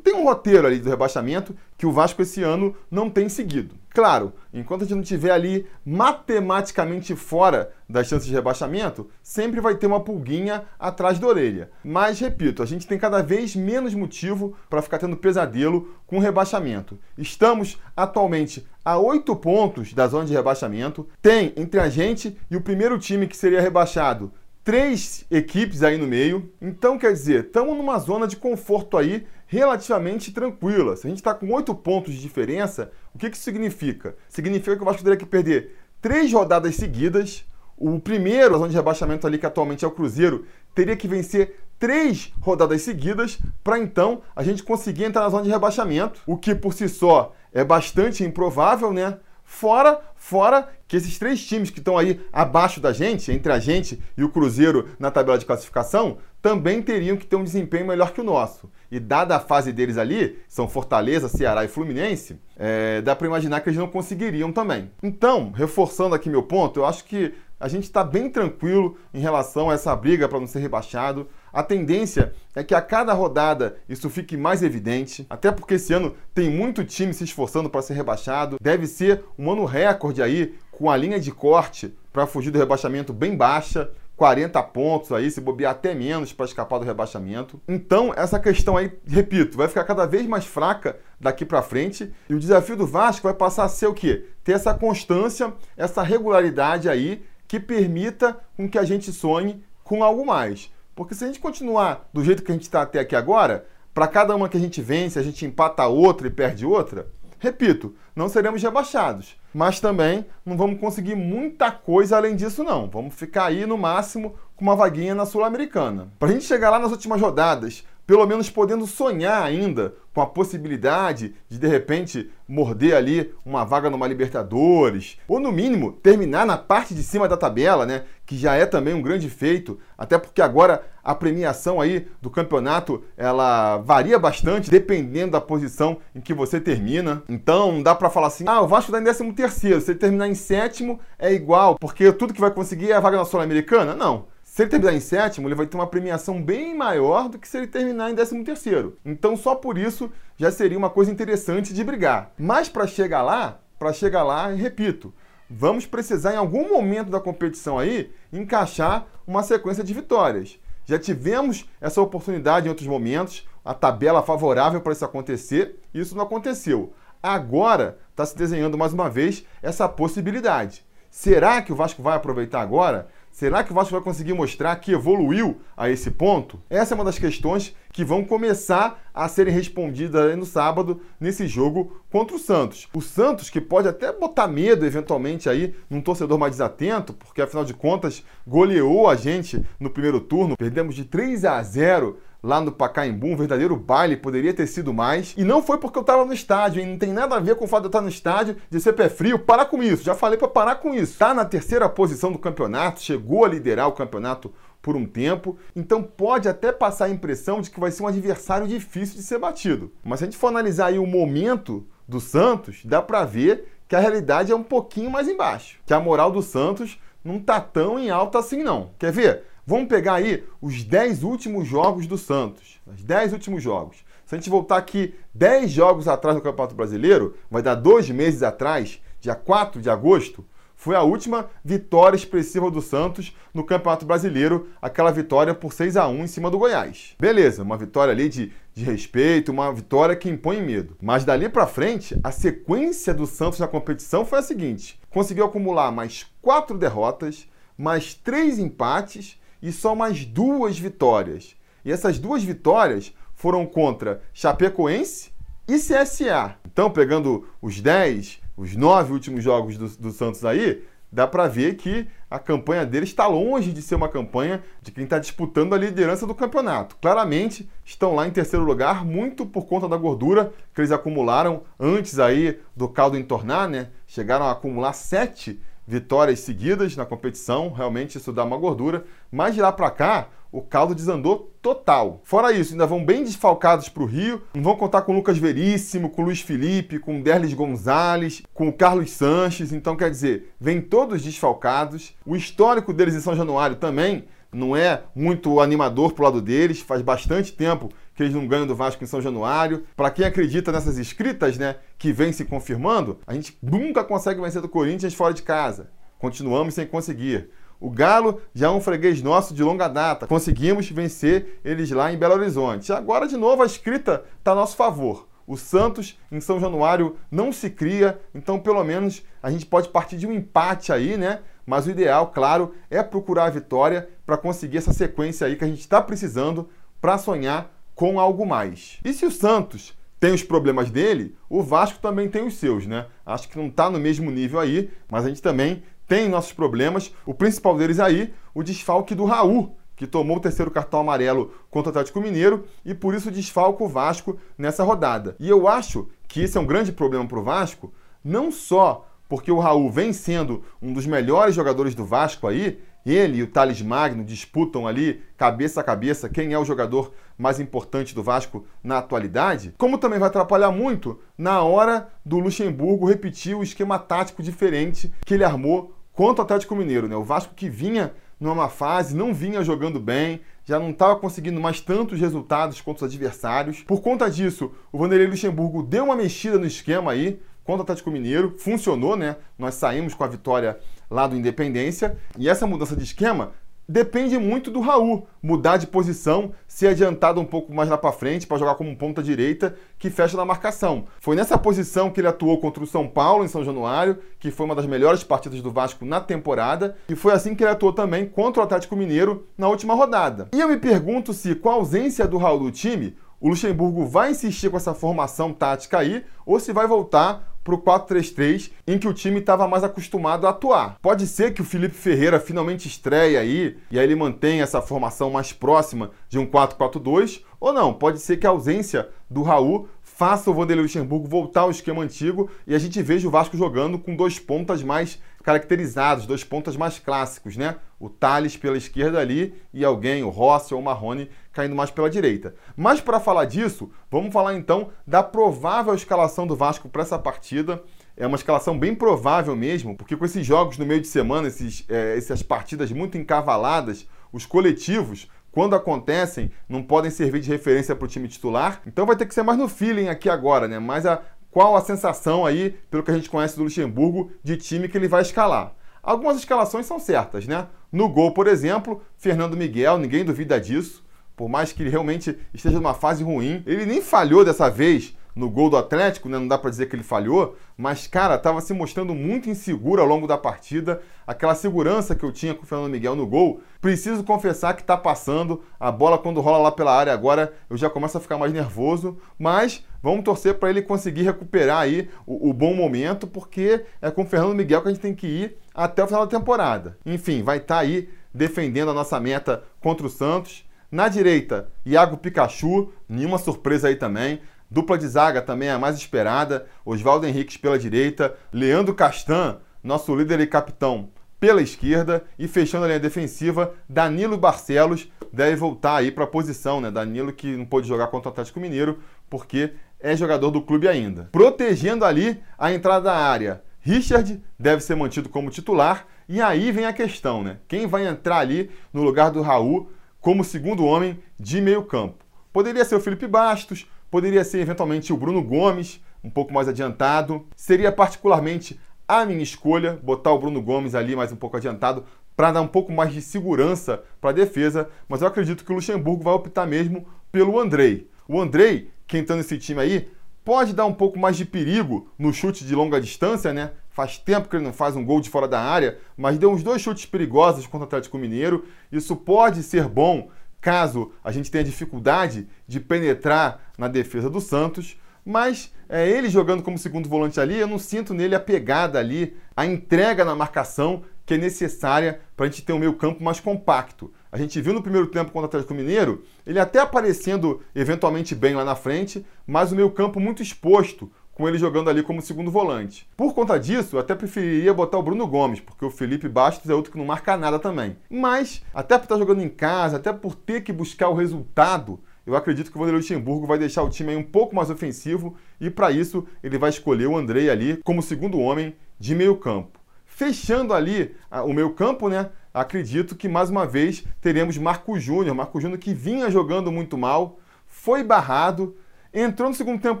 Tem 0.04 0.14
um 0.14 0.24
roteiro 0.24 0.66
ali 0.66 0.78
do 0.78 0.90
rebaixamento 0.90 1.56
que 1.78 1.86
o 1.86 1.92
Vasco 1.92 2.20
esse 2.20 2.42
ano 2.42 2.76
não 2.90 3.08
tem 3.08 3.30
seguido. 3.30 3.74
Claro, 3.96 4.34
enquanto 4.52 4.82
a 4.82 4.84
gente 4.84 4.94
não 4.94 5.02
estiver 5.02 5.30
ali 5.30 5.64
matematicamente 5.82 7.16
fora 7.16 7.72
das 7.88 8.06
chances 8.06 8.28
de 8.28 8.34
rebaixamento, 8.34 9.08
sempre 9.22 9.58
vai 9.58 9.74
ter 9.74 9.86
uma 9.86 10.04
pulguinha 10.04 10.64
atrás 10.78 11.18
da 11.18 11.26
orelha. 11.26 11.70
Mas, 11.82 12.20
repito, 12.20 12.62
a 12.62 12.66
gente 12.66 12.86
tem 12.86 12.98
cada 12.98 13.22
vez 13.22 13.56
menos 13.56 13.94
motivo 13.94 14.54
para 14.68 14.82
ficar 14.82 14.98
tendo 14.98 15.16
pesadelo 15.16 15.96
com 16.06 16.18
o 16.18 16.20
rebaixamento. 16.20 16.98
Estamos 17.16 17.78
atualmente 17.96 18.66
a 18.84 18.98
oito 18.98 19.34
pontos 19.34 19.94
da 19.94 20.06
zona 20.06 20.26
de 20.26 20.34
rebaixamento. 20.34 21.08
Tem 21.22 21.54
entre 21.56 21.80
a 21.80 21.88
gente 21.88 22.36
e 22.50 22.56
o 22.58 22.60
primeiro 22.60 22.98
time 22.98 23.26
que 23.26 23.34
seria 23.34 23.62
rebaixado 23.62 24.30
três 24.66 25.24
equipes 25.30 25.84
aí 25.84 25.96
no 25.96 26.08
meio. 26.08 26.52
Então, 26.60 26.98
quer 26.98 27.12
dizer, 27.12 27.44
estamos 27.44 27.76
numa 27.76 28.00
zona 28.00 28.26
de 28.26 28.36
conforto 28.36 28.98
aí 28.98 29.24
relativamente 29.46 30.32
tranquila. 30.32 30.96
Se 30.96 31.06
a 31.06 31.10
gente 31.10 31.18
está 31.18 31.34
com 31.34 31.50
oito 31.52 31.74
pontos 31.74 32.14
de 32.14 32.20
diferença, 32.20 32.90
o 33.14 33.18
que, 33.18 33.30
que 33.30 33.36
isso 33.36 33.44
significa? 33.44 34.16
Significa 34.28 34.76
que 34.76 34.82
o 34.82 34.84
Vasco 34.84 35.02
teria 35.02 35.16
que 35.16 35.26
perder 35.26 35.76
três 36.00 36.32
rodadas 36.32 36.74
seguidas. 36.74 37.44
O 37.76 38.00
primeiro, 38.00 38.54
a 38.54 38.58
zona 38.58 38.70
de 38.70 38.76
rebaixamento 38.76 39.26
ali, 39.26 39.38
que 39.38 39.46
atualmente 39.46 39.84
é 39.84 39.88
o 39.88 39.90
Cruzeiro, 39.90 40.46
teria 40.74 40.96
que 40.96 41.06
vencer 41.06 41.60
três 41.78 42.32
rodadas 42.40 42.82
seguidas 42.82 43.38
para 43.62 43.78
então 43.78 44.22
a 44.34 44.42
gente 44.42 44.62
conseguir 44.62 45.04
entrar 45.04 45.22
na 45.22 45.28
zona 45.28 45.42
de 45.42 45.50
rebaixamento, 45.50 46.20
o 46.26 46.36
que 46.36 46.54
por 46.54 46.72
si 46.72 46.88
só 46.88 47.34
é 47.52 47.62
bastante 47.62 48.24
improvável, 48.24 48.92
né? 48.92 49.18
Fora, 49.44 50.00
fora 50.16 50.68
que 50.88 50.96
esses 50.96 51.18
três 51.18 51.44
times 51.46 51.70
que 51.70 51.78
estão 51.78 51.96
aí 51.96 52.20
abaixo 52.32 52.80
da 52.80 52.92
gente, 52.92 53.30
entre 53.30 53.52
a 53.52 53.58
gente 53.58 54.02
e 54.16 54.24
o 54.24 54.28
Cruzeiro 54.28 54.88
na 54.98 55.10
tabela 55.10 55.38
de 55.38 55.46
classificação, 55.46 56.18
também 56.42 56.82
teriam 56.82 57.16
que 57.16 57.26
ter 57.26 57.36
um 57.36 57.44
desempenho 57.44 57.86
melhor 57.86 58.12
que 58.12 58.20
o 58.20 58.24
nosso. 58.24 58.70
E 58.90 59.00
dada 59.00 59.36
a 59.36 59.40
fase 59.40 59.72
deles 59.72 59.98
ali, 59.98 60.38
são 60.48 60.68
Fortaleza, 60.68 61.28
Ceará 61.28 61.64
e 61.64 61.68
Fluminense, 61.68 62.38
é, 62.56 63.00
dá 63.02 63.16
para 63.16 63.26
imaginar 63.26 63.60
que 63.60 63.68
eles 63.68 63.78
não 63.78 63.88
conseguiriam 63.88 64.52
também. 64.52 64.90
Então, 65.02 65.52
reforçando 65.54 66.14
aqui 66.14 66.30
meu 66.30 66.42
ponto, 66.42 66.80
eu 66.80 66.86
acho 66.86 67.04
que 67.04 67.34
a 67.58 67.68
gente 67.68 67.84
está 67.84 68.04
bem 68.04 68.28
tranquilo 68.28 68.98
em 69.14 69.20
relação 69.20 69.70
a 69.70 69.74
essa 69.74 69.94
briga 69.96 70.28
para 70.28 70.38
não 70.38 70.46
ser 70.46 70.58
rebaixado. 70.58 71.26
A 71.52 71.62
tendência 71.62 72.34
é 72.54 72.62
que 72.62 72.74
a 72.74 72.82
cada 72.82 73.14
rodada 73.14 73.78
isso 73.88 74.10
fique 74.10 74.36
mais 74.36 74.62
evidente, 74.62 75.26
até 75.30 75.50
porque 75.50 75.74
esse 75.74 75.92
ano 75.92 76.14
tem 76.34 76.50
muito 76.50 76.84
time 76.84 77.14
se 77.14 77.24
esforçando 77.24 77.70
para 77.70 77.80
ser 77.80 77.94
rebaixado. 77.94 78.58
Deve 78.60 78.86
ser 78.86 79.24
um 79.38 79.50
ano 79.50 79.64
recorde 79.64 80.22
aí, 80.22 80.54
com 80.70 80.90
a 80.90 80.96
linha 80.96 81.18
de 81.18 81.32
corte 81.32 81.94
para 82.12 82.26
fugir 82.26 82.50
do 82.50 82.58
rebaixamento 82.58 83.12
bem 83.12 83.34
baixa. 83.34 83.90
40 84.16 84.62
pontos 84.64 85.12
aí, 85.12 85.30
se 85.30 85.40
bobear 85.40 85.72
até 85.72 85.94
menos 85.94 86.32
para 86.32 86.46
escapar 86.46 86.78
do 86.78 86.86
rebaixamento. 86.86 87.60
Então, 87.68 88.12
essa 88.16 88.40
questão 88.40 88.76
aí, 88.76 88.90
repito, 89.06 89.58
vai 89.58 89.68
ficar 89.68 89.84
cada 89.84 90.06
vez 90.06 90.26
mais 90.26 90.46
fraca 90.46 90.98
daqui 91.20 91.44
para 91.44 91.62
frente. 91.62 92.12
E 92.28 92.34
o 92.34 92.40
desafio 92.40 92.76
do 92.76 92.86
Vasco 92.86 93.24
vai 93.24 93.34
passar 93.34 93.64
a 93.64 93.68
ser 93.68 93.86
o 93.86 93.94
quê? 93.94 94.26
Ter 94.42 94.52
essa 94.52 94.72
constância, 94.72 95.52
essa 95.76 96.02
regularidade 96.02 96.88
aí 96.88 97.22
que 97.46 97.60
permita 97.60 98.38
com 98.56 98.68
que 98.68 98.78
a 98.78 98.84
gente 98.84 99.12
sonhe 99.12 99.62
com 99.84 100.02
algo 100.02 100.24
mais. 100.24 100.72
Porque 100.94 101.14
se 101.14 101.24
a 101.24 101.26
gente 101.26 101.38
continuar 101.38 102.08
do 102.12 102.24
jeito 102.24 102.42
que 102.42 102.50
a 102.50 102.54
gente 102.54 102.64
está 102.64 102.82
até 102.82 103.00
aqui 103.00 103.14
agora, 103.14 103.66
para 103.92 104.08
cada 104.08 104.34
uma 104.34 104.48
que 104.48 104.56
a 104.56 104.60
gente 104.60 104.80
vence, 104.80 105.18
a 105.18 105.22
gente 105.22 105.44
empata 105.44 105.86
outra 105.86 106.26
e 106.26 106.30
perde 106.30 106.66
outra, 106.66 107.06
repito, 107.38 107.94
não 108.14 108.28
seremos 108.28 108.62
rebaixados. 108.62 109.36
Mas 109.52 109.80
também 109.80 110.26
não 110.44 110.56
vamos 110.56 110.78
conseguir 110.78 111.14
muita 111.14 111.70
coisa 111.70 112.16
além 112.16 112.36
disso, 112.36 112.62
não. 112.62 112.88
Vamos 112.88 113.14
ficar 113.14 113.46
aí 113.46 113.64
no 113.64 113.78
máximo 113.78 114.34
com 114.54 114.64
uma 114.64 114.76
vaguinha 114.76 115.14
na 115.14 115.24
Sul-Americana. 115.24 116.08
Para 116.18 116.28
a 116.28 116.32
gente 116.32 116.44
chegar 116.44 116.70
lá 116.70 116.78
nas 116.78 116.92
últimas 116.92 117.20
rodadas, 117.20 117.84
pelo 118.06 118.26
menos 118.26 118.48
podendo 118.48 118.86
sonhar 118.86 119.42
ainda 119.42 119.94
com 120.14 120.20
a 120.20 120.26
possibilidade 120.26 121.34
de 121.48 121.58
de 121.58 121.66
repente 121.66 122.30
morder 122.48 122.96
ali 122.96 123.34
uma 123.44 123.64
vaga 123.64 123.90
numa 123.90 124.06
Libertadores, 124.06 125.18
ou 125.28 125.38
no 125.38 125.52
mínimo 125.52 125.92
terminar 125.92 126.46
na 126.46 126.56
parte 126.56 126.94
de 126.94 127.02
cima 127.02 127.28
da 127.28 127.36
tabela, 127.36 127.84
né, 127.84 128.04
que 128.24 128.36
já 128.38 128.54
é 128.54 128.64
também 128.64 128.94
um 128.94 129.02
grande 129.02 129.28
feito, 129.28 129.78
até 129.98 130.16
porque 130.16 130.40
agora 130.40 130.82
a 131.04 131.14
premiação 131.14 131.80
aí 131.80 132.08
do 132.20 132.30
campeonato, 132.30 133.04
ela 133.16 133.78
varia 133.78 134.18
bastante 134.18 134.70
dependendo 134.70 135.32
da 135.32 135.40
posição 135.40 135.98
em 136.14 136.20
que 136.20 136.34
você 136.34 136.60
termina. 136.60 137.22
Então, 137.28 137.70
não 137.72 137.82
dá 137.82 137.94
para 137.94 138.10
falar 138.10 138.28
assim: 138.28 138.44
"Ah, 138.48 138.60
o 138.60 138.66
Vasco 138.66 138.90
tá 138.90 138.98
em 139.00 139.04
13 139.04 139.32
terceiro, 139.32 139.80
se 139.80 139.94
terminar 139.94 140.28
em 140.28 140.34
sétimo 140.34 140.98
é 141.18 141.32
igual, 141.32 141.76
porque 141.78 142.10
tudo 142.12 142.34
que 142.34 142.40
vai 142.40 142.50
conseguir 142.50 142.90
é 142.90 142.94
a 142.94 143.00
vaga 143.00 143.18
na 143.18 143.24
Sul-Americana". 143.24 143.94
Não. 143.94 144.24
Se 144.56 144.62
ele 144.62 144.70
terminar 144.70 144.94
em 144.94 145.00
sétimo, 145.00 145.46
ele 145.46 145.54
vai 145.54 145.66
ter 145.66 145.76
uma 145.76 145.86
premiação 145.86 146.42
bem 146.42 146.74
maior 146.74 147.28
do 147.28 147.38
que 147.38 147.46
se 147.46 147.58
ele 147.58 147.66
terminar 147.66 148.10
em 148.10 148.14
décimo 148.14 148.42
terceiro. 148.42 148.96
Então, 149.04 149.36
só 149.36 149.54
por 149.54 149.76
isso 149.76 150.10
já 150.34 150.50
seria 150.50 150.78
uma 150.78 150.88
coisa 150.88 151.12
interessante 151.12 151.74
de 151.74 151.84
brigar. 151.84 152.32
Mas 152.38 152.66
para 152.66 152.86
chegar 152.86 153.20
lá, 153.20 153.60
para 153.78 153.92
chegar 153.92 154.22
lá, 154.22 154.46
repito, 154.46 155.12
vamos 155.50 155.84
precisar 155.84 156.32
em 156.32 156.38
algum 156.38 156.70
momento 156.70 157.10
da 157.10 157.20
competição 157.20 157.78
aí 157.78 158.10
encaixar 158.32 159.06
uma 159.26 159.42
sequência 159.42 159.84
de 159.84 159.92
vitórias. 159.92 160.58
Já 160.86 160.98
tivemos 160.98 161.68
essa 161.78 162.00
oportunidade 162.00 162.64
em 162.64 162.70
outros 162.70 162.88
momentos, 162.88 163.46
a 163.62 163.74
tabela 163.74 164.22
favorável 164.22 164.80
para 164.80 164.94
isso 164.94 165.04
acontecer, 165.04 165.78
e 165.92 166.00
isso 166.00 166.16
não 166.16 166.24
aconteceu. 166.24 166.94
Agora 167.22 167.98
está 168.10 168.24
se 168.24 168.34
desenhando 168.34 168.78
mais 168.78 168.94
uma 168.94 169.10
vez 169.10 169.44
essa 169.62 169.86
possibilidade. 169.86 170.82
Será 171.10 171.60
que 171.60 171.72
o 171.72 171.76
Vasco 171.76 172.02
vai 172.02 172.16
aproveitar 172.16 172.62
agora? 172.62 173.08
Será 173.36 173.62
que 173.62 173.70
o 173.70 173.74
Vasco 173.74 173.92
vai 173.92 174.00
conseguir 174.00 174.32
mostrar 174.32 174.74
que 174.76 174.92
evoluiu 174.92 175.60
a 175.76 175.90
esse 175.90 176.10
ponto? 176.10 176.58
Essa 176.70 176.94
é 176.94 176.96
uma 176.96 177.04
das 177.04 177.18
questões 177.18 177.76
que 177.92 178.02
vão 178.02 178.24
começar 178.24 178.98
a 179.12 179.28
serem 179.28 179.52
respondidas 179.52 180.34
no 180.38 180.46
sábado 180.46 181.02
nesse 181.20 181.46
jogo 181.46 182.00
contra 182.10 182.34
o 182.34 182.38
Santos. 182.38 182.88
O 182.94 183.02
Santos 183.02 183.50
que 183.50 183.60
pode 183.60 183.88
até 183.88 184.10
botar 184.10 184.48
medo 184.48 184.86
eventualmente 184.86 185.50
aí 185.50 185.74
num 185.90 186.00
torcedor 186.00 186.38
mais 186.38 186.52
desatento, 186.52 187.12
porque 187.12 187.42
afinal 187.42 187.62
de 187.62 187.74
contas 187.74 188.24
goleou 188.46 189.06
a 189.06 189.14
gente 189.14 189.62
no 189.78 189.90
primeiro 189.90 190.18
turno, 190.18 190.56
perdemos 190.56 190.94
de 190.94 191.04
3 191.04 191.44
a 191.44 191.62
0 191.62 192.18
lá 192.46 192.60
no 192.60 192.70
Pacaembu, 192.70 193.26
um 193.26 193.36
verdadeiro 193.36 193.74
baile, 193.76 194.16
poderia 194.16 194.54
ter 194.54 194.68
sido 194.68 194.94
mais. 194.94 195.34
E 195.36 195.42
não 195.42 195.60
foi 195.60 195.78
porque 195.78 195.98
eu 195.98 196.02
estava 196.02 196.24
no 196.24 196.32
estádio, 196.32 196.80
hein? 196.80 196.86
Não 196.86 196.96
tem 196.96 197.12
nada 197.12 197.34
a 197.34 197.40
ver 197.40 197.56
com 197.56 197.64
o 197.64 197.68
fato 197.68 197.82
de 197.82 197.86
eu 197.86 197.88
estar 197.88 198.00
no 198.00 198.08
estádio, 198.08 198.56
de 198.70 198.80
ser 198.80 198.92
pé 198.92 199.08
frio. 199.08 199.36
Para 199.36 199.64
com 199.64 199.82
isso, 199.82 200.04
já 200.04 200.14
falei 200.14 200.38
para 200.38 200.46
parar 200.46 200.76
com 200.76 200.94
isso. 200.94 201.18
Tá 201.18 201.34
na 201.34 201.44
terceira 201.44 201.88
posição 201.88 202.30
do 202.30 202.38
campeonato, 202.38 203.02
chegou 203.02 203.44
a 203.44 203.48
liderar 203.48 203.88
o 203.88 203.92
campeonato 203.92 204.54
por 204.80 204.94
um 204.94 205.04
tempo, 205.04 205.58
então 205.74 206.00
pode 206.00 206.48
até 206.48 206.70
passar 206.70 207.06
a 207.06 207.10
impressão 207.10 207.60
de 207.60 207.68
que 207.68 207.80
vai 207.80 207.90
ser 207.90 208.04
um 208.04 208.06
adversário 208.06 208.68
difícil 208.68 209.16
de 209.16 209.24
ser 209.24 209.40
batido. 209.40 209.92
Mas 210.04 210.20
se 210.20 210.24
a 210.24 210.26
gente 210.28 210.38
for 210.38 210.46
analisar 210.46 210.86
aí 210.86 210.98
o 211.00 211.06
momento 211.06 211.84
do 212.06 212.20
Santos, 212.20 212.82
dá 212.84 213.02
para 213.02 213.24
ver 213.24 213.64
que 213.88 213.96
a 213.96 214.00
realidade 214.00 214.52
é 214.52 214.54
um 214.54 214.62
pouquinho 214.62 215.10
mais 215.10 215.26
embaixo, 215.26 215.80
que 215.84 215.92
a 215.92 215.98
moral 215.98 216.30
do 216.30 216.42
Santos 216.42 217.00
não 217.24 217.40
tá 217.40 217.60
tão 217.60 217.98
em 217.98 218.08
alta 218.10 218.38
assim 218.38 218.62
não. 218.62 218.90
Quer 218.96 219.10
ver? 219.10 219.42
Vamos 219.68 219.88
pegar 219.88 220.14
aí 220.14 220.44
os 220.62 220.84
10 220.84 221.24
últimos 221.24 221.66
jogos 221.66 222.06
do 222.06 222.16
Santos. 222.16 222.80
Os 222.86 223.02
10 223.02 223.32
últimos 223.32 223.60
jogos. 223.60 223.96
Se 224.24 224.36
a 224.36 224.38
gente 224.38 224.48
voltar 224.48 224.76
aqui 224.76 225.12
10 225.34 225.72
jogos 225.72 226.06
atrás 226.06 226.36
do 226.36 226.42
Campeonato 226.42 226.76
Brasileiro, 226.76 227.34
vai 227.50 227.62
dar 227.62 227.74
dois 227.74 228.08
meses 228.08 228.44
atrás, 228.44 229.02
dia 229.20 229.34
4 229.34 229.82
de 229.82 229.90
agosto, 229.90 230.46
foi 230.76 230.94
a 230.94 231.02
última 231.02 231.50
vitória 231.64 232.16
expressiva 232.16 232.70
do 232.70 232.80
Santos 232.80 233.34
no 233.52 233.64
Campeonato 233.64 234.06
Brasileiro, 234.06 234.68
aquela 234.80 235.10
vitória 235.10 235.52
por 235.52 235.72
6 235.72 235.96
a 235.96 236.06
1 236.06 236.22
em 236.22 236.26
cima 236.28 236.48
do 236.48 236.58
Goiás. 236.58 237.16
Beleza, 237.18 237.64
uma 237.64 237.76
vitória 237.76 238.12
ali 238.12 238.28
de, 238.28 238.52
de 238.72 238.84
respeito, 238.84 239.50
uma 239.50 239.72
vitória 239.72 240.14
que 240.14 240.28
impõe 240.28 240.62
medo. 240.62 240.96
Mas 241.02 241.24
dali 241.24 241.48
para 241.48 241.66
frente, 241.66 242.16
a 242.22 242.30
sequência 242.30 243.12
do 243.12 243.26
Santos 243.26 243.58
na 243.58 243.66
competição 243.66 244.24
foi 244.24 244.38
a 244.38 244.42
seguinte: 244.42 245.00
conseguiu 245.10 245.46
acumular 245.46 245.90
mais 245.90 246.24
quatro 246.40 246.78
derrotas, 246.78 247.48
mais 247.76 248.14
três 248.14 248.60
empates 248.60 249.40
e 249.62 249.72
só 249.72 249.94
mais 249.94 250.24
duas 250.24 250.78
vitórias. 250.78 251.56
E 251.84 251.92
essas 251.92 252.18
duas 252.18 252.42
vitórias 252.42 253.14
foram 253.34 253.66
contra 253.66 254.22
Chapecoense 254.32 255.32
e 255.68 255.76
CSA. 255.76 256.56
Então, 256.64 256.90
pegando 256.90 257.46
os 257.60 257.80
10, 257.80 258.40
os 258.56 258.74
9 258.74 259.12
últimos 259.12 259.42
jogos 259.42 259.76
do, 259.76 259.88
do 259.88 260.10
Santos 260.10 260.44
aí, 260.44 260.82
dá 261.10 261.26
para 261.26 261.46
ver 261.46 261.76
que 261.76 262.06
a 262.30 262.38
campanha 262.38 262.84
dele 262.84 263.04
está 263.04 263.26
longe 263.26 263.72
de 263.72 263.80
ser 263.80 263.94
uma 263.94 264.08
campanha 264.08 264.62
de 264.82 264.90
quem 264.90 265.04
está 265.04 265.18
disputando 265.18 265.74
a 265.74 265.78
liderança 265.78 266.26
do 266.26 266.34
campeonato. 266.34 266.96
Claramente 267.00 267.68
estão 267.84 268.14
lá 268.14 268.26
em 268.26 268.30
terceiro 268.30 268.64
lugar, 268.64 269.04
muito 269.04 269.46
por 269.46 269.66
conta 269.66 269.88
da 269.88 269.96
gordura 269.96 270.52
que 270.74 270.80
eles 270.80 270.90
acumularam 270.90 271.62
antes 271.78 272.18
aí 272.18 272.58
do 272.74 272.88
caldo 272.88 273.16
entornar, 273.16 273.68
né? 273.68 273.88
Chegaram 274.06 274.46
a 274.46 274.52
acumular 274.52 274.92
sete 274.92 275.60
vitórias 275.86 276.40
seguidas 276.40 276.96
na 276.96 277.06
competição, 277.06 277.72
realmente 277.72 278.18
isso 278.18 278.32
dá 278.32 278.44
uma 278.44 278.56
gordura, 278.56 279.04
mas 279.30 279.54
de 279.54 279.60
lá 279.60 279.72
para 279.72 279.90
cá 279.90 280.28
o 280.50 280.62
caldo 280.62 280.94
desandou 280.94 281.52
total. 281.60 282.20
Fora 282.24 282.52
isso, 282.52 282.72
ainda 282.72 282.86
vão 282.86 283.04
bem 283.04 283.22
desfalcados 283.22 283.88
para 283.88 284.02
o 284.02 284.06
Rio, 284.06 284.42
não 284.54 284.62
vão 284.62 284.76
contar 284.76 285.02
com 285.02 285.14
Lucas 285.14 285.36
Veríssimo, 285.36 286.08
com 286.08 286.22
Luiz 286.22 286.40
Felipe, 286.40 286.98
com 286.98 287.20
Derlis 287.20 287.52
Gonzalez, 287.52 288.42
com 288.54 288.68
o 288.68 288.72
Carlos 288.72 289.10
Sanches, 289.10 289.72
então 289.72 289.96
quer 289.96 290.10
dizer, 290.10 290.54
vêm 290.58 290.80
todos 290.80 291.22
desfalcados. 291.22 292.14
O 292.24 292.36
histórico 292.36 292.92
deles 292.92 293.14
em 293.14 293.20
São 293.20 293.36
Januário 293.36 293.76
também 293.76 294.24
não 294.52 294.76
é 294.76 295.02
muito 295.14 295.60
animador 295.60 296.12
pro 296.12 296.24
lado 296.24 296.40
deles, 296.40 296.80
faz 296.80 297.02
bastante 297.02 297.52
tempo 297.52 297.90
que 298.14 298.22
eles 298.22 298.34
não 298.34 298.46
ganham 298.46 298.66
do 298.66 298.74
Vasco 298.74 299.04
em 299.04 299.06
São 299.06 299.20
Januário. 299.20 299.84
Para 299.94 300.10
quem 300.10 300.24
acredita 300.24 300.72
nessas 300.72 300.96
escritas, 300.96 301.58
né, 301.58 301.76
que 301.98 302.12
vem 302.12 302.32
se 302.32 302.44
confirmando, 302.44 303.18
a 303.26 303.34
gente 303.34 303.56
nunca 303.62 304.02
consegue 304.02 304.40
vencer 304.40 304.62
do 304.62 304.68
Corinthians 304.68 305.14
fora 305.14 305.34
de 305.34 305.42
casa. 305.42 305.90
Continuamos 306.18 306.74
sem 306.74 306.86
conseguir. 306.86 307.50
O 307.78 307.90
Galo 307.90 308.40
já 308.54 308.68
é 308.68 308.70
um 308.70 308.80
freguês 308.80 309.22
nosso 309.22 309.52
de 309.52 309.62
longa 309.62 309.86
data. 309.86 310.26
Conseguimos 310.26 310.88
vencer 310.88 311.60
eles 311.62 311.90
lá 311.90 312.10
em 312.10 312.16
Belo 312.16 312.34
Horizonte. 312.34 312.90
Agora, 312.92 313.28
de 313.28 313.36
novo, 313.36 313.62
a 313.62 313.66
escrita 313.66 314.24
está 314.38 314.52
a 314.52 314.54
nosso 314.54 314.76
favor. 314.76 315.28
O 315.46 315.56
Santos, 315.56 316.18
em 316.32 316.40
São 316.40 316.58
Januário, 316.58 317.16
não 317.30 317.52
se 317.52 317.70
cria, 317.70 318.18
então 318.34 318.58
pelo 318.58 318.82
menos 318.82 319.22
a 319.40 319.50
gente 319.50 319.64
pode 319.64 319.88
partir 319.90 320.16
de 320.16 320.26
um 320.26 320.32
empate 320.32 320.92
aí, 320.92 321.16
né? 321.16 321.40
Mas 321.66 321.86
o 321.86 321.90
ideal, 321.90 322.28
claro, 322.28 322.74
é 322.88 323.02
procurar 323.02 323.46
a 323.46 323.50
vitória 323.50 324.08
para 324.24 324.36
conseguir 324.36 324.78
essa 324.78 324.92
sequência 324.92 325.46
aí 325.46 325.56
que 325.56 325.64
a 325.64 325.68
gente 325.68 325.80
está 325.80 326.00
precisando 326.00 326.68
para 327.00 327.18
sonhar 327.18 327.70
com 327.94 328.20
algo 328.20 328.46
mais. 328.46 328.98
E 329.04 329.12
se 329.12 329.26
o 329.26 329.30
Santos 329.30 329.94
tem 330.20 330.32
os 330.32 330.42
problemas 330.42 330.90
dele, 330.90 331.36
o 331.48 331.62
Vasco 331.62 331.98
também 331.98 332.28
tem 332.28 332.46
os 332.46 332.54
seus, 332.54 332.86
né? 332.86 333.06
Acho 333.24 333.48
que 333.48 333.58
não 333.58 333.66
está 333.66 333.90
no 333.90 333.98
mesmo 333.98 334.30
nível 334.30 334.60
aí, 334.60 334.90
mas 335.10 335.24
a 335.24 335.28
gente 335.28 335.42
também 335.42 335.82
tem 336.06 336.28
nossos 336.28 336.52
problemas. 336.52 337.12
O 337.24 337.34
principal 337.34 337.76
deles 337.76 337.98
aí, 337.98 338.32
o 338.54 338.62
desfalque 338.62 339.14
do 339.14 339.24
Raul, 339.24 339.76
que 339.96 340.06
tomou 340.06 340.36
o 340.36 340.40
terceiro 340.40 340.70
cartão 340.70 341.00
amarelo 341.00 341.52
contra 341.70 341.88
o 341.88 341.90
Atlético 341.90 342.20
Mineiro 342.20 342.64
e 342.84 342.94
por 342.94 343.14
isso 343.14 343.30
desfalca 343.30 343.82
o 343.82 343.88
Vasco 343.88 344.38
nessa 344.56 344.84
rodada. 344.84 345.34
E 345.40 345.48
eu 345.48 345.66
acho 345.66 346.08
que 346.28 346.42
esse 346.42 346.56
é 346.56 346.60
um 346.60 346.66
grande 346.66 346.92
problema 346.92 347.26
para 347.26 347.38
o 347.38 347.42
Vasco, 347.42 347.92
não 348.22 348.52
só 348.52 349.06
porque 349.28 349.50
o 349.50 349.58
Raul 349.58 349.90
vem 349.90 350.12
sendo 350.12 350.62
um 350.80 350.92
dos 350.92 351.06
melhores 351.06 351.54
jogadores 351.54 351.94
do 351.94 352.04
Vasco 352.04 352.46
aí, 352.46 352.80
ele 353.04 353.38
e 353.38 353.42
o 353.42 353.46
Thales 353.46 353.80
Magno 353.80 354.24
disputam 354.24 354.86
ali 354.86 355.22
cabeça 355.36 355.80
a 355.80 355.84
cabeça 355.84 356.28
quem 356.28 356.52
é 356.52 356.58
o 356.58 356.64
jogador 356.64 357.12
mais 357.38 357.60
importante 357.60 358.14
do 358.14 358.22
Vasco 358.22 358.66
na 358.82 358.98
atualidade, 358.98 359.74
como 359.78 359.98
também 359.98 360.18
vai 360.18 360.28
atrapalhar 360.28 360.72
muito 360.72 361.20
na 361.38 361.62
hora 361.62 362.08
do 362.24 362.38
Luxemburgo 362.38 363.08
repetir 363.08 363.54
o 363.54 363.62
esquema 363.62 363.98
tático 363.98 364.42
diferente 364.42 365.12
que 365.24 365.34
ele 365.34 365.44
armou 365.44 365.94
contra 366.12 366.42
o 366.42 366.44
Atlético 366.44 366.74
Mineiro, 366.74 367.06
né? 367.06 367.14
O 367.14 367.22
Vasco 367.22 367.54
que 367.54 367.68
vinha 367.68 368.12
numa 368.40 368.68
fase, 368.68 369.14
não 369.14 369.32
vinha 369.32 369.62
jogando 369.62 370.00
bem, 370.00 370.40
já 370.64 370.78
não 370.78 370.90
estava 370.90 371.16
conseguindo 371.16 371.60
mais 371.60 371.80
tantos 371.80 372.20
resultados 372.20 372.80
contra 372.80 373.06
os 373.06 373.12
adversários. 373.12 373.82
Por 373.82 374.00
conta 374.00 374.30
disso, 374.30 374.72
o 374.90 374.98
Vanderlei 374.98 375.28
Luxemburgo 375.28 375.82
deu 375.82 376.04
uma 376.04 376.16
mexida 376.16 376.58
no 376.58 376.66
esquema 376.66 377.12
aí 377.12 377.40
contra 377.66 377.80
o 377.80 377.82
Atlético 377.82 378.10
Mineiro, 378.10 378.54
funcionou, 378.56 379.16
né? 379.16 379.36
Nós 379.58 379.74
saímos 379.74 380.14
com 380.14 380.22
a 380.22 380.28
vitória 380.28 380.78
lá 381.10 381.26
do 381.26 381.36
Independência, 381.36 382.16
e 382.38 382.48
essa 382.48 382.66
mudança 382.66 382.96
de 382.96 383.02
esquema 383.02 383.52
depende 383.88 384.36
muito 384.36 384.70
do 384.70 384.80
Raul 384.80 385.26
mudar 385.40 385.76
de 385.76 385.86
posição, 385.86 386.52
ser 386.66 386.88
adiantado 386.88 387.40
um 387.40 387.44
pouco 387.44 387.72
mais 387.72 387.88
lá 387.88 387.96
para 387.96 388.10
frente 388.10 388.46
para 388.46 388.58
jogar 388.58 388.74
como 388.74 388.96
ponta 388.96 389.22
direita 389.22 389.76
que 389.98 390.10
fecha 390.10 390.36
na 390.36 390.44
marcação. 390.44 391.04
Foi 391.20 391.36
nessa 391.36 391.56
posição 391.56 392.10
que 392.10 392.20
ele 392.20 392.26
atuou 392.26 392.58
contra 392.58 392.82
o 392.82 392.86
São 392.86 393.06
Paulo 393.06 393.44
em 393.44 393.48
São 393.48 393.64
Januário, 393.64 394.18
que 394.38 394.50
foi 394.50 394.66
uma 394.66 394.74
das 394.74 394.86
melhores 394.86 395.22
partidas 395.22 395.62
do 395.62 395.70
Vasco 395.70 396.04
na 396.04 396.20
temporada, 396.20 396.96
e 397.08 397.14
foi 397.14 397.32
assim 397.32 397.54
que 397.54 397.62
ele 397.62 397.70
atuou 397.70 397.92
também 397.92 398.26
contra 398.26 398.60
o 398.60 398.64
Atlético 398.64 398.96
Mineiro 398.96 399.46
na 399.56 399.68
última 399.68 399.94
rodada. 399.94 400.48
E 400.52 400.60
eu 400.60 400.68
me 400.68 400.78
pergunto 400.78 401.32
se 401.32 401.54
com 401.54 401.70
a 401.70 401.74
ausência 401.74 402.26
do 402.26 402.38
Raul 402.38 402.58
do 402.58 402.70
time, 402.72 403.16
o 403.40 403.50
Luxemburgo 403.50 404.06
vai 404.06 404.30
insistir 404.30 404.70
com 404.70 404.76
essa 404.76 404.94
formação 404.94 405.52
tática 405.52 405.98
aí 405.98 406.24
ou 406.44 406.58
se 406.58 406.72
vai 406.72 406.86
voltar 406.86 407.55
para 407.66 407.74
o 407.74 407.82
4-3-3, 407.82 408.70
em 408.86 408.96
que 408.96 409.08
o 409.08 409.12
time 409.12 409.40
estava 409.40 409.66
mais 409.66 409.82
acostumado 409.82 410.46
a 410.46 410.50
atuar. 410.50 410.98
Pode 411.02 411.26
ser 411.26 411.52
que 411.52 411.60
o 411.60 411.64
Felipe 411.64 411.96
Ferreira 411.96 412.38
finalmente 412.38 412.86
estreie 412.86 413.36
aí, 413.36 413.76
e 413.90 413.98
aí 413.98 414.04
ele 414.04 414.14
mantenha 414.14 414.62
essa 414.62 414.80
formação 414.80 415.30
mais 415.30 415.52
próxima 415.52 416.12
de 416.28 416.38
um 416.38 416.46
4-4-2, 416.46 417.42
ou 417.58 417.72
não, 417.72 417.92
pode 417.92 418.20
ser 418.20 418.36
que 418.36 418.46
a 418.46 418.50
ausência 418.50 419.08
do 419.28 419.42
Raul 419.42 419.88
faça 420.00 420.50
o 420.50 420.54
Vanderlei 420.54 420.84
Luxemburgo 420.84 421.26
voltar 421.26 421.62
ao 421.62 421.70
esquema 421.70 422.02
antigo 422.02 422.48
e 422.66 422.74
a 422.74 422.78
gente 422.78 423.02
veja 423.02 423.26
o 423.26 423.30
Vasco 423.30 423.56
jogando 423.56 423.98
com 423.98 424.14
dois 424.14 424.38
pontas 424.38 424.82
mais 424.82 425.18
caracterizados, 425.46 426.26
dois 426.26 426.42
pontas 426.42 426.76
mais 426.76 426.98
clássicos, 426.98 427.56
né? 427.56 427.76
O 428.00 428.08
Thales 428.08 428.56
pela 428.56 428.76
esquerda 428.76 429.20
ali 429.20 429.54
e 429.72 429.84
alguém, 429.84 430.24
o 430.24 430.28
Rossi 430.28 430.74
ou 430.74 430.80
o 430.80 430.82
Marrone, 430.82 431.30
caindo 431.52 431.76
mais 431.76 431.88
pela 431.88 432.10
direita. 432.10 432.56
Mas 432.76 433.00
para 433.00 433.20
falar 433.20 433.44
disso, 433.44 433.88
vamos 434.10 434.32
falar 434.32 434.56
então 434.56 434.90
da 435.06 435.22
provável 435.22 435.94
escalação 435.94 436.48
do 436.48 436.56
Vasco 436.56 436.88
para 436.88 437.02
essa 437.02 437.16
partida. 437.16 437.80
É 438.16 438.26
uma 438.26 438.34
escalação 438.34 438.76
bem 438.76 438.92
provável 438.92 439.54
mesmo, 439.54 439.96
porque 439.96 440.16
com 440.16 440.24
esses 440.24 440.44
jogos 440.44 440.78
no 440.78 440.84
meio 440.84 441.00
de 441.00 441.06
semana, 441.06 441.46
esses, 441.46 441.84
é, 441.88 442.18
essas 442.18 442.42
partidas 442.42 442.90
muito 442.90 443.16
encavaladas, 443.16 444.04
os 444.32 444.44
coletivos 444.44 445.28
quando 445.56 445.74
acontecem, 445.74 446.50
não 446.68 446.82
podem 446.82 447.10
servir 447.10 447.40
de 447.40 447.48
referência 447.48 447.96
para 447.96 448.04
o 448.04 448.08
time 448.08 448.28
titular. 448.28 448.82
Então 448.86 449.06
vai 449.06 449.16
ter 449.16 449.24
que 449.24 449.32
ser 449.32 449.42
mais 449.42 449.58
no 449.58 449.70
feeling 449.70 450.08
aqui 450.08 450.28
agora, 450.28 450.68
né? 450.68 450.78
Mas 450.78 451.06
a, 451.06 451.22
qual 451.56 451.74
a 451.74 451.80
sensação 451.80 452.44
aí, 452.44 452.76
pelo 452.90 453.02
que 453.02 453.10
a 453.10 453.14
gente 453.14 453.30
conhece 453.30 453.56
do 453.56 453.62
Luxemburgo, 453.62 454.30
de 454.44 454.58
time 454.58 454.88
que 454.90 454.98
ele 454.98 455.08
vai 455.08 455.22
escalar. 455.22 455.72
Algumas 456.02 456.36
escalações 456.36 456.84
são 456.84 456.98
certas, 456.98 457.46
né? 457.46 457.66
No 457.90 458.10
gol, 458.10 458.32
por 458.32 458.46
exemplo, 458.46 459.00
Fernando 459.16 459.56
Miguel, 459.56 459.96
ninguém 459.96 460.22
duvida 460.22 460.60
disso. 460.60 461.02
Por 461.34 461.48
mais 461.48 461.72
que 461.72 461.82
ele 461.82 461.88
realmente 461.88 462.38
esteja 462.52 462.76
numa 462.76 462.92
fase 462.92 463.24
ruim, 463.24 463.62
ele 463.64 463.86
nem 463.86 464.02
falhou 464.02 464.44
dessa 464.44 464.68
vez 464.68 465.16
no 465.36 465.50
gol 465.50 465.68
do 465.68 465.76
Atlético, 465.76 466.30
né? 466.30 466.38
não 466.38 466.48
dá 466.48 466.56
para 466.56 466.70
dizer 466.70 466.86
que 466.86 466.96
ele 466.96 467.02
falhou, 467.02 467.56
mas 467.76 468.06
cara, 468.06 468.36
estava 468.36 468.62
se 468.62 468.72
mostrando 468.72 469.14
muito 469.14 469.50
inseguro 469.50 470.00
ao 470.00 470.08
longo 470.08 470.26
da 470.26 470.38
partida. 470.38 471.02
Aquela 471.26 471.54
segurança 471.54 472.14
que 472.16 472.24
eu 472.24 472.32
tinha 472.32 472.54
com 472.54 472.62
o 472.62 472.66
Fernando 472.66 472.90
Miguel 472.90 473.14
no 473.14 473.26
gol, 473.26 473.60
preciso 473.78 474.24
confessar 474.24 474.74
que 474.74 474.80
está 474.80 474.96
passando. 474.96 475.62
A 475.78 475.92
bola 475.92 476.16
quando 476.16 476.40
rola 476.40 476.56
lá 476.56 476.72
pela 476.72 476.96
área 476.96 477.12
agora, 477.12 477.52
eu 477.68 477.76
já 477.76 477.90
começo 477.90 478.16
a 478.16 478.20
ficar 478.20 478.38
mais 478.38 478.50
nervoso, 478.50 479.18
mas 479.38 479.84
vamos 480.02 480.24
torcer 480.24 480.54
para 480.54 480.70
ele 480.70 480.80
conseguir 480.80 481.24
recuperar 481.24 481.80
aí 481.80 482.08
o, 482.26 482.48
o, 482.48 482.52
bom 482.54 482.74
momento, 482.74 483.26
porque 483.26 483.84
é 484.00 484.10
com 484.10 484.22
o 484.22 484.26
Fernando 484.26 484.54
Miguel 484.54 484.80
que 484.80 484.88
a 484.88 484.90
gente 484.92 485.02
tem 485.02 485.14
que 485.14 485.26
ir 485.26 485.58
até 485.74 486.02
o 486.02 486.06
final 486.06 486.24
da 486.26 486.38
temporada. 486.38 486.96
Enfim, 487.04 487.42
vai 487.42 487.58
estar 487.58 487.74
tá 487.74 487.80
aí 487.82 488.08
defendendo 488.32 488.90
a 488.90 488.94
nossa 488.94 489.20
meta 489.20 489.64
contra 489.82 490.06
o 490.06 490.10
Santos. 490.10 490.64
Na 490.90 491.08
direita, 491.08 491.68
Iago 491.84 492.16
Pikachu, 492.16 492.92
nenhuma 493.08 493.38
surpresa 493.38 493.88
aí 493.88 493.96
também. 493.96 494.40
Dupla 494.70 494.98
de 494.98 495.06
zaga 495.06 495.40
também 495.40 495.68
é 495.68 495.72
a 495.72 495.78
mais 495.78 495.96
esperada. 495.96 496.66
Oswaldo 496.84 497.26
Henriques 497.26 497.56
pela 497.56 497.78
direita, 497.78 498.34
Leandro 498.52 498.94
Castan, 498.94 499.58
nosso 499.82 500.14
líder 500.14 500.40
e 500.40 500.46
capitão, 500.46 501.10
pela 501.38 501.62
esquerda 501.62 502.24
e 502.38 502.48
fechando 502.48 502.84
a 502.84 502.88
linha 502.88 503.00
defensiva, 503.00 503.74
Danilo 503.88 504.36
Barcelos 504.36 505.08
deve 505.32 505.56
voltar 505.56 505.96
aí 505.96 506.10
para 506.10 506.24
a 506.24 506.28
posição, 506.28 506.80
né? 506.80 506.90
Danilo 506.90 507.32
que 507.32 507.56
não 507.56 507.64
pôde 507.64 507.86
jogar 507.86 508.08
contra 508.08 508.28
o 508.28 508.32
Atlético 508.32 508.58
Mineiro 508.58 508.98
porque 509.28 509.72
é 510.00 510.16
jogador 510.16 510.50
do 510.50 510.62
clube 510.62 510.88
ainda. 510.88 511.28
Protegendo 511.30 512.04
ali 512.04 512.42
a 512.58 512.72
entrada 512.72 513.04
da 513.04 513.16
área, 513.16 513.62
Richard 513.80 514.42
deve 514.58 514.82
ser 514.82 514.96
mantido 514.96 515.28
como 515.28 515.50
titular 515.50 516.06
e 516.28 516.40
aí 516.40 516.72
vem 516.72 516.86
a 516.86 516.92
questão, 516.92 517.42
né? 517.42 517.58
Quem 517.68 517.86
vai 517.86 518.06
entrar 518.06 518.38
ali 518.38 518.70
no 518.92 519.02
lugar 519.02 519.30
do 519.30 519.42
Raul 519.42 519.90
como 520.20 520.42
segundo 520.42 520.84
homem 520.84 521.20
de 521.38 521.60
meio 521.60 521.84
campo? 521.84 522.24
Poderia 522.52 522.84
ser 522.84 522.96
o 522.96 523.00
Felipe 523.00 523.26
Bastos, 523.26 523.86
Poderia 524.10 524.44
ser 524.44 524.60
eventualmente 524.60 525.12
o 525.12 525.16
Bruno 525.16 525.42
Gomes, 525.42 526.00
um 526.22 526.30
pouco 526.30 526.52
mais 526.52 526.68
adiantado. 526.68 527.46
Seria 527.54 527.90
particularmente 527.92 528.78
a 529.08 529.24
minha 529.24 529.42
escolha 529.42 529.98
botar 530.02 530.32
o 530.32 530.38
Bruno 530.38 530.60
Gomes 530.60 530.94
ali 530.94 531.14
mais 531.14 531.32
um 531.32 531.36
pouco 531.36 531.56
adiantado 531.56 532.04
para 532.36 532.52
dar 532.52 532.60
um 532.60 532.68
pouco 532.68 532.92
mais 532.92 533.12
de 533.12 533.22
segurança 533.22 534.02
para 534.20 534.30
a 534.30 534.32
defesa, 534.32 534.90
mas 535.08 535.22
eu 535.22 535.28
acredito 535.28 535.64
que 535.64 535.72
o 535.72 535.74
Luxemburgo 535.76 536.22
vai 536.22 536.34
optar 536.34 536.66
mesmo 536.66 537.06
pelo 537.32 537.58
Andrei. 537.58 538.10
O 538.28 538.40
Andrei, 538.40 538.90
quem 539.06 539.22
está 539.22 539.34
nesse 539.34 539.56
time 539.56 539.80
aí, 539.80 540.10
pode 540.44 540.74
dar 540.74 540.84
um 540.84 540.92
pouco 540.92 541.18
mais 541.18 541.36
de 541.36 541.44
perigo 541.44 542.08
no 542.18 542.32
chute 542.32 542.64
de 542.64 542.74
longa 542.74 543.00
distância, 543.00 543.52
né? 543.54 543.72
Faz 543.88 544.18
tempo 544.18 544.48
que 544.48 544.56
ele 544.56 544.64
não 544.64 544.72
faz 544.72 544.94
um 544.94 545.04
gol 545.04 545.22
de 545.22 545.30
fora 545.30 545.48
da 545.48 545.60
área, 545.60 545.98
mas 546.16 546.36
deu 546.36 546.52
uns 546.52 546.62
dois 546.62 546.82
chutes 546.82 547.06
perigosos 547.06 547.66
contra 547.66 547.84
o 547.84 547.88
Atlético 547.88 548.18
Mineiro. 548.18 548.66
Isso 548.92 549.16
pode 549.16 549.62
ser 549.62 549.88
bom 549.88 550.28
caso 550.66 551.12
a 551.22 551.30
gente 551.30 551.48
tenha 551.48 551.62
dificuldade 551.62 552.48
de 552.66 552.80
penetrar 552.80 553.70
na 553.78 553.86
defesa 553.86 554.28
do 554.28 554.40
Santos, 554.40 554.96
mas 555.24 555.72
é, 555.88 556.10
ele 556.10 556.28
jogando 556.28 556.60
como 556.60 556.76
segundo 556.76 557.08
volante 557.08 557.38
ali, 557.38 557.56
eu 557.56 557.68
não 557.68 557.78
sinto 557.78 558.12
nele 558.12 558.34
a 558.34 558.40
pegada 558.40 558.98
ali, 558.98 559.36
a 559.56 559.64
entrega 559.64 560.24
na 560.24 560.34
marcação 560.34 561.04
que 561.24 561.34
é 561.34 561.38
necessária 561.38 562.20
para 562.36 562.46
a 562.46 562.48
gente 562.48 562.62
ter 562.62 562.72
um 562.72 562.80
meio 562.80 562.94
campo 562.94 563.22
mais 563.22 563.38
compacto. 563.38 564.12
A 564.32 564.36
gente 564.36 564.60
viu 564.60 564.72
no 564.72 564.82
primeiro 564.82 565.06
tempo 565.06 565.30
contra 565.30 565.42
o 565.42 565.46
Atlético 565.46 565.72
Mineiro, 565.72 566.24
ele 566.44 566.58
até 566.58 566.80
aparecendo 566.80 567.62
eventualmente 567.72 568.34
bem 568.34 568.56
lá 568.56 568.64
na 568.64 568.74
frente, 568.74 569.24
mas 569.46 569.70
o 569.70 569.76
meio 569.76 569.92
campo 569.92 570.18
muito 570.18 570.42
exposto, 570.42 571.08
com 571.36 571.46
ele 571.46 571.58
jogando 571.58 571.90
ali 571.90 572.02
como 572.02 572.22
segundo 572.22 572.50
volante. 572.50 573.06
Por 573.14 573.34
conta 573.34 573.60
disso, 573.60 573.96
eu 573.96 574.00
até 574.00 574.14
preferiria 574.14 574.72
botar 574.72 574.96
o 574.96 575.02
Bruno 575.02 575.26
Gomes, 575.26 575.60
porque 575.60 575.84
o 575.84 575.90
Felipe 575.90 576.30
Bastos 576.30 576.70
é 576.70 576.74
outro 576.74 576.90
que 576.90 576.96
não 576.96 577.04
marca 577.04 577.36
nada 577.36 577.58
também. 577.58 577.98
Mas, 578.08 578.62
até 578.72 578.96
por 578.96 579.04
estar 579.04 579.18
jogando 579.18 579.42
em 579.42 579.48
casa, 579.50 579.98
até 579.98 580.14
por 580.14 580.34
ter 580.34 580.62
que 580.62 580.72
buscar 580.72 581.10
o 581.10 581.14
resultado, 581.14 582.00
eu 582.26 582.34
acredito 582.34 582.70
que 582.70 582.76
o 582.78 582.80
Vanderlei 582.80 583.02
Luxemburgo 583.02 583.46
vai 583.46 583.58
deixar 583.58 583.82
o 583.82 583.90
time 583.90 584.16
um 584.16 584.22
pouco 584.22 584.56
mais 584.56 584.70
ofensivo 584.70 585.36
e 585.60 585.68
para 585.68 585.92
isso 585.92 586.26
ele 586.42 586.56
vai 586.56 586.70
escolher 586.70 587.06
o 587.06 587.16
Andrei 587.16 587.50
ali 587.50 587.76
como 587.84 588.00
segundo 588.00 588.40
homem 588.40 588.74
de 588.98 589.14
meio 589.14 589.36
campo. 589.36 589.78
Fechando 590.06 590.72
ali 590.72 591.14
o 591.44 591.52
meio 591.52 591.74
campo, 591.74 592.08
né? 592.08 592.30
Acredito 592.54 593.14
que 593.14 593.28
mais 593.28 593.50
uma 593.50 593.66
vez 593.66 594.02
teremos 594.22 594.56
Marco 594.56 594.98
Júnior, 594.98 595.36
Marco 595.36 595.60
Júnior 595.60 595.78
que 595.78 595.92
vinha 595.92 596.30
jogando 596.30 596.72
muito 596.72 596.96
mal, 596.96 597.38
foi 597.66 598.02
barrado, 598.02 598.74
entrou 599.12 599.48
no 599.48 599.54
segundo 599.54 599.80
tempo 599.80 600.00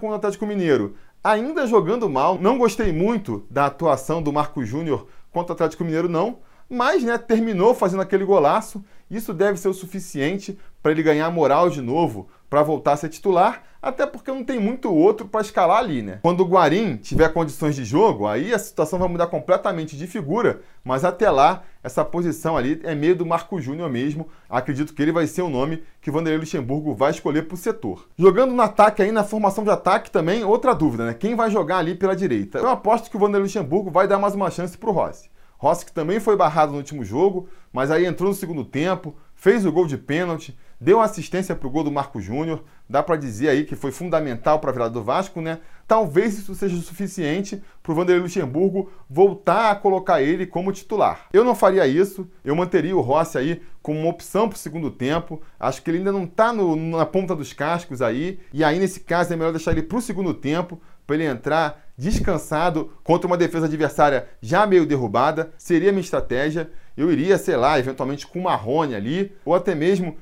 com 0.00 0.10
o 0.10 0.14
Atlético 0.14 0.46
Mineiro, 0.46 0.94
ainda 1.26 1.66
jogando 1.66 2.08
mal. 2.08 2.38
Não 2.40 2.56
gostei 2.56 2.92
muito 2.92 3.44
da 3.50 3.66
atuação 3.66 4.22
do 4.22 4.32
Marco 4.32 4.64
Júnior 4.64 5.08
contra 5.32 5.52
o 5.52 5.54
Atlético 5.54 5.84
Mineiro, 5.84 6.08
não. 6.08 6.38
Mas, 6.68 7.02
né, 7.02 7.18
terminou 7.18 7.74
fazendo 7.74 8.02
aquele 8.02 8.24
golaço. 8.24 8.84
Isso 9.10 9.34
deve 9.34 9.58
ser 9.58 9.68
o 9.68 9.74
suficiente 9.74 10.56
para 10.82 10.92
ele 10.92 11.02
ganhar 11.02 11.28
moral 11.30 11.68
de 11.68 11.80
novo, 11.80 12.28
para 12.48 12.62
voltar 12.62 12.92
a 12.92 12.96
ser 12.96 13.08
titular, 13.08 13.62
até 13.80 14.04
porque 14.04 14.32
não 14.32 14.42
tem 14.42 14.58
muito 14.58 14.92
outro 14.92 15.28
para 15.28 15.40
escalar 15.40 15.78
ali, 15.78 16.02
né? 16.02 16.18
Quando 16.22 16.40
o 16.40 16.46
Guarim 16.46 16.96
tiver 16.96 17.28
condições 17.32 17.76
de 17.76 17.84
jogo, 17.84 18.26
aí 18.26 18.52
a 18.52 18.58
situação 18.58 18.98
vai 18.98 19.08
mudar 19.08 19.28
completamente 19.28 19.96
de 19.96 20.06
figura, 20.06 20.60
mas 20.82 21.04
até 21.04 21.30
lá, 21.30 21.62
essa 21.84 22.04
posição 22.04 22.56
ali 22.56 22.80
é 22.82 22.94
meio 22.94 23.14
do 23.14 23.24
Marco 23.24 23.60
Júnior 23.60 23.88
mesmo. 23.88 24.26
Acredito 24.50 24.92
que 24.92 25.02
ele 25.02 25.12
vai 25.12 25.26
ser 25.26 25.42
o 25.42 25.48
nome 25.48 25.84
que 26.00 26.10
Vanderlei 26.10 26.40
Luxemburgo 26.40 26.94
vai 26.94 27.12
escolher 27.12 27.42
para 27.42 27.54
o 27.54 27.58
setor. 27.58 28.08
Jogando 28.18 28.52
no 28.52 28.62
ataque 28.62 29.02
aí, 29.02 29.12
na 29.12 29.22
formação 29.22 29.62
de 29.62 29.70
ataque 29.70 30.10
também, 30.10 30.42
outra 30.42 30.74
dúvida, 30.74 31.06
né? 31.06 31.14
Quem 31.14 31.36
vai 31.36 31.50
jogar 31.50 31.78
ali 31.78 31.94
pela 31.94 32.16
direita? 32.16 32.58
Eu 32.58 32.68
aposto 32.68 33.08
que 33.08 33.16
o 33.16 33.20
Vanderlei 33.20 33.42
Luxemburgo 33.42 33.90
vai 33.90 34.08
dar 34.08 34.18
mais 34.18 34.34
uma 34.34 34.50
chance 34.50 34.76
para 34.76 34.90
o 34.90 34.92
Rossi. 34.92 35.30
Rossi 35.58 35.86
que 35.86 35.92
também 35.92 36.20
foi 36.20 36.36
barrado 36.36 36.72
no 36.72 36.78
último 36.78 37.04
jogo, 37.04 37.48
mas 37.72 37.90
aí 37.90 38.04
entrou 38.04 38.28
no 38.28 38.34
segundo 38.34 38.64
tempo, 38.64 39.14
fez 39.34 39.64
o 39.64 39.72
gol 39.72 39.86
de 39.86 39.96
pênalti, 39.96 40.56
deu 40.80 41.00
assistência 41.00 41.54
para 41.54 41.66
o 41.66 41.70
gol 41.70 41.84
do 41.84 41.92
Marco 41.92 42.20
Júnior. 42.20 42.64
Dá 42.88 43.02
para 43.02 43.16
dizer 43.16 43.48
aí 43.48 43.64
que 43.64 43.74
foi 43.74 43.90
fundamental 43.90 44.60
para 44.60 44.70
a 44.70 44.72
virada 44.72 44.90
do 44.90 45.02
Vasco, 45.02 45.40
né? 45.40 45.58
Talvez 45.88 46.38
isso 46.38 46.54
seja 46.54 46.76
o 46.76 46.80
suficiente 46.80 47.62
para 47.82 47.92
o 47.92 47.94
Vanderlei 47.94 48.22
Luxemburgo 48.22 48.90
voltar 49.08 49.70
a 49.70 49.74
colocar 49.74 50.20
ele 50.20 50.46
como 50.46 50.72
titular. 50.72 51.26
Eu 51.32 51.44
não 51.44 51.54
faria 51.54 51.86
isso, 51.86 52.28
eu 52.44 52.54
manteria 52.54 52.96
o 52.96 53.00
Rossi 53.00 53.38
aí 53.38 53.62
como 53.82 54.00
uma 54.00 54.10
opção 54.10 54.48
para 54.48 54.56
o 54.56 54.58
segundo 54.58 54.90
tempo. 54.90 55.40
Acho 55.58 55.82
que 55.82 55.90
ele 55.90 55.98
ainda 55.98 56.12
não 56.12 56.24
está 56.24 56.52
na 56.52 57.06
ponta 57.06 57.34
dos 57.34 57.52
cascos 57.52 58.02
aí, 58.02 58.40
e 58.52 58.64
aí 58.64 58.78
nesse 58.78 59.00
caso 59.00 59.32
é 59.32 59.36
melhor 59.36 59.52
deixar 59.52 59.72
ele 59.72 59.82
para 59.82 59.98
o 59.98 60.02
segundo 60.02 60.34
tempo, 60.34 60.80
para 61.06 61.16
ele 61.16 61.24
entrar 61.24 61.86
descansado 61.96 62.92
contra 63.02 63.26
uma 63.26 63.36
defesa 63.36 63.66
adversária 63.66 64.28
já 64.40 64.66
meio 64.66 64.86
derrubada. 64.86 65.52
Seria 65.56 65.92
minha 65.92 66.02
estratégia. 66.02 66.70
Eu 66.96 67.12
iria, 67.12 67.36
sei 67.36 67.56
lá, 67.56 67.78
eventualmente 67.78 68.26
com 68.26 68.38
o 68.38 68.42
Marrone 68.44 68.94
ali, 68.94 69.32
ou 69.44 69.54
até 69.54 69.74
mesmo 69.74 70.16